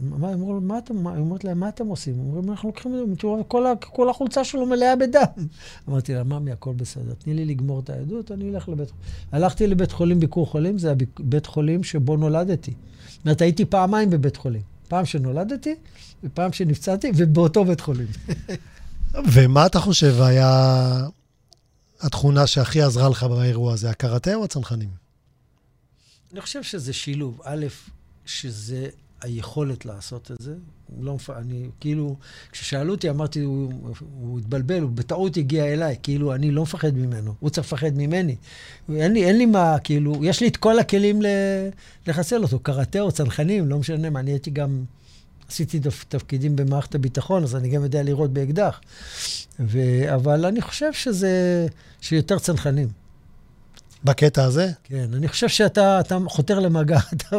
[0.00, 2.18] מה, אמרו, מה אתם, היא אומרת להם, מה אתם עושים?
[2.18, 5.46] אומרים, אנחנו לוקחים את זה, כל, כל החולצה שלו מלאה בדם.
[5.88, 9.04] אמרתי לה, ממי, הכל בסדר, תני לי לגמור את העדות, אני אלך לבית חולים.
[9.32, 12.74] הלכתי לבית חולים ביקור חולים, זה הבית חולים שבו נולדתי.
[13.08, 14.62] זאת אומרת, הייתי פעמיים בבית חולים.
[14.88, 15.74] פעם שנולדתי,
[16.24, 18.06] ופעם שנפצעתי, ובאותו בית חולים.
[19.32, 21.08] ומה אתה חושב היה
[22.00, 24.88] התכונה שהכי עזרה לך באירוע הזה, הקראטה או הצנחנים?
[26.32, 27.40] אני חושב שזה שילוב.
[27.44, 27.66] א',
[28.26, 28.88] שזה
[29.20, 30.54] היכולת לעשות את זה.
[30.86, 32.16] הוא לא, אני כאילו,
[32.52, 33.72] כששאלו אותי, אמרתי, הוא,
[34.20, 38.36] הוא התבלבל, הוא בטעות הגיע אליי, כאילו, אני לא מפחד ממנו, הוא צריך לפחד ממני.
[38.94, 41.22] אין לי, אין לי מה, כאילו, יש לי את כל הכלים
[42.06, 44.84] לחסל אותו, קראטה או צנחנים, לא משנה מה, אני הייתי גם,
[45.48, 48.80] עשיתי תפקידים במערכת הביטחון, אז אני גם יודע לראות באקדח.
[49.60, 49.78] ו,
[50.14, 51.66] אבל אני חושב שזה,
[52.00, 52.99] שיותר צנחנים.
[54.04, 54.70] בקטע הזה?
[54.84, 57.36] כן, אני חושב שאתה חותר למגע, אתה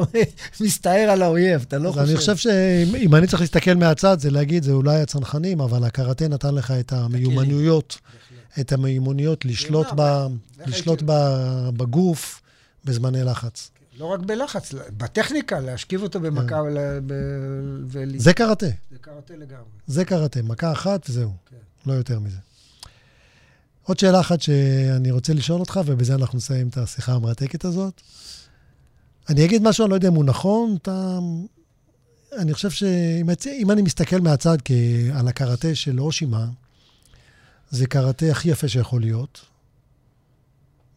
[0.62, 2.02] מסתער על האויב, אתה לא חושב.
[2.02, 6.56] אני חושב שאם אני צריך להסתכל מהצד, זה להגיד, זה אולי הצנחנים, אבל הקראטה נתן
[6.56, 7.98] לך את המיומנויות,
[8.60, 10.28] את המיומנויות לשלוט, ב,
[10.66, 11.12] לשלוט ב,
[11.78, 12.42] בגוף
[12.86, 13.72] בזמני לחץ.
[13.98, 17.14] לא רק בלחץ, בטכניקה, להשכיב אותו במכה כן.
[17.88, 18.20] ול...
[18.20, 18.66] זה קראטה.
[18.66, 19.66] זה קראטה לגמרי.
[19.88, 21.32] זה קראטה, מכה אחת וזהו.
[21.50, 21.56] כן.
[21.86, 22.38] לא יותר מזה.
[23.84, 28.02] עוד שאלה אחת שאני רוצה לשאול אותך, ובזה אנחנו נסיים את השיחה המרתקת הזאת.
[29.30, 31.20] אני אגיד משהו, אני לא יודע אם הוא נכון, אתה...
[32.38, 34.58] אני חושב שאם אני מסתכל מהצד
[35.14, 36.48] על הקראטה של אושימה,
[37.70, 39.42] זה קראטה הכי יפה שיכול להיות.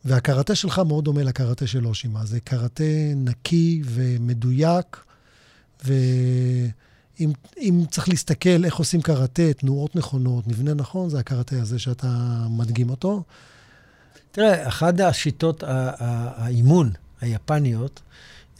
[0.04, 2.24] והקראטה שלך מאוד דומה לקראטה של אושימה.
[2.24, 2.84] זה קראטה
[3.16, 4.96] נקי ומדויק,
[5.84, 5.92] ו...
[7.20, 12.08] אם, אם צריך להסתכל איך עושים קראטה, תנועות נכונות, מבנה נכון, זה הקראטה הזה שאתה
[12.50, 13.22] מדגים אותו.
[14.32, 16.90] תראה, אחת השיטות האימון
[17.20, 18.00] היפניות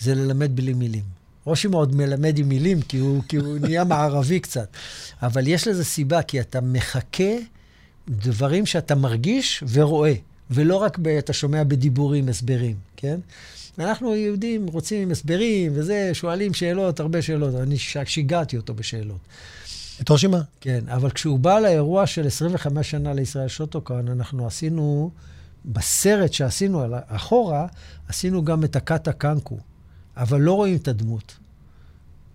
[0.01, 1.05] זה ללמד בלי מילים.
[1.45, 4.69] רושי מאוד מלמד עם מילים, כי הוא, כי הוא נהיה מערבי קצת.
[5.23, 7.35] אבל יש לזה סיבה, כי אתה מחכה
[8.09, 10.15] דברים שאתה מרגיש ורואה,
[10.51, 13.21] ולא רק ב, אתה שומע בדיבורים, הסברים, כן?
[13.79, 17.55] ואנחנו יהודים רוצים הסברים וזה, שואלים שאלות, הרבה שאלות.
[17.55, 19.19] אני שיגעתי אותו בשאלות.
[20.01, 20.41] את אושימה?
[20.61, 25.11] כן, אבל כשהוא בא לאירוע של 25 שנה לישראל שוטוקן, אנחנו עשינו,
[25.65, 27.67] בסרט שעשינו אחורה,
[28.09, 29.59] עשינו גם את הקאטה קנקו,
[30.17, 31.37] אבל לא רואים את הדמות.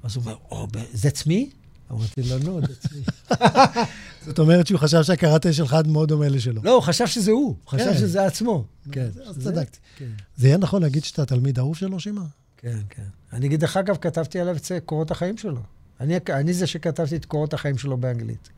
[0.04, 1.59] אז הוא אומר, oh, that's me?
[1.92, 3.02] אמרתי לו, נו, זה עצמי.
[4.26, 6.62] זאת אומרת שהוא חשב שהקראטה שלך מאוד דומה לשלו.
[6.64, 7.98] לא, הוא חשב שזה הוא, הוא חשב כן.
[7.98, 8.66] שזה עצמו.
[8.92, 9.10] כן.
[9.26, 9.78] אז צדקתי.
[9.96, 10.06] כן,
[10.38, 12.28] זה יהיה נכון להגיד שאתה תלמיד אהוב שלו, שמעון?
[12.58, 13.04] כן, כן.
[13.34, 15.62] אני דרך אגב, כתבתי עליו את קורות החיים שלו.
[16.00, 18.50] אני, אני זה שכתבתי את קורות החיים שלו באנגלית.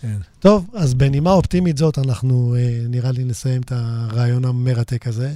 [0.00, 0.16] כן.
[0.38, 5.32] טוב, אז בנימה אופטימית זאת, אנחנו אה, נראה לי נסיים את הרעיון המרתק הזה.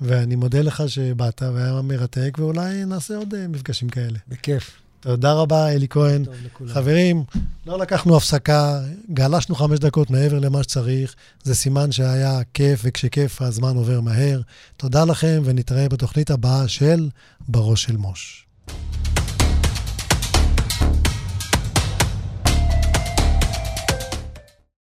[0.00, 4.18] ואני מודה לך שבאת והיה מרתק, ואולי נעשה עוד אה, מפגשים כאלה.
[4.28, 4.81] בכיף.
[5.02, 6.24] תודה רבה, אלי כהן.
[6.66, 7.24] חברים,
[7.66, 8.80] לא לקחנו הפסקה,
[9.10, 14.40] גלשנו חמש דקות מעבר למה שצריך, זה סימן שהיה כיף, וכשכיף הזמן עובר מהר.
[14.76, 17.08] תודה לכם, ונתראה בתוכנית הבאה של
[17.48, 18.46] בראש של מוש.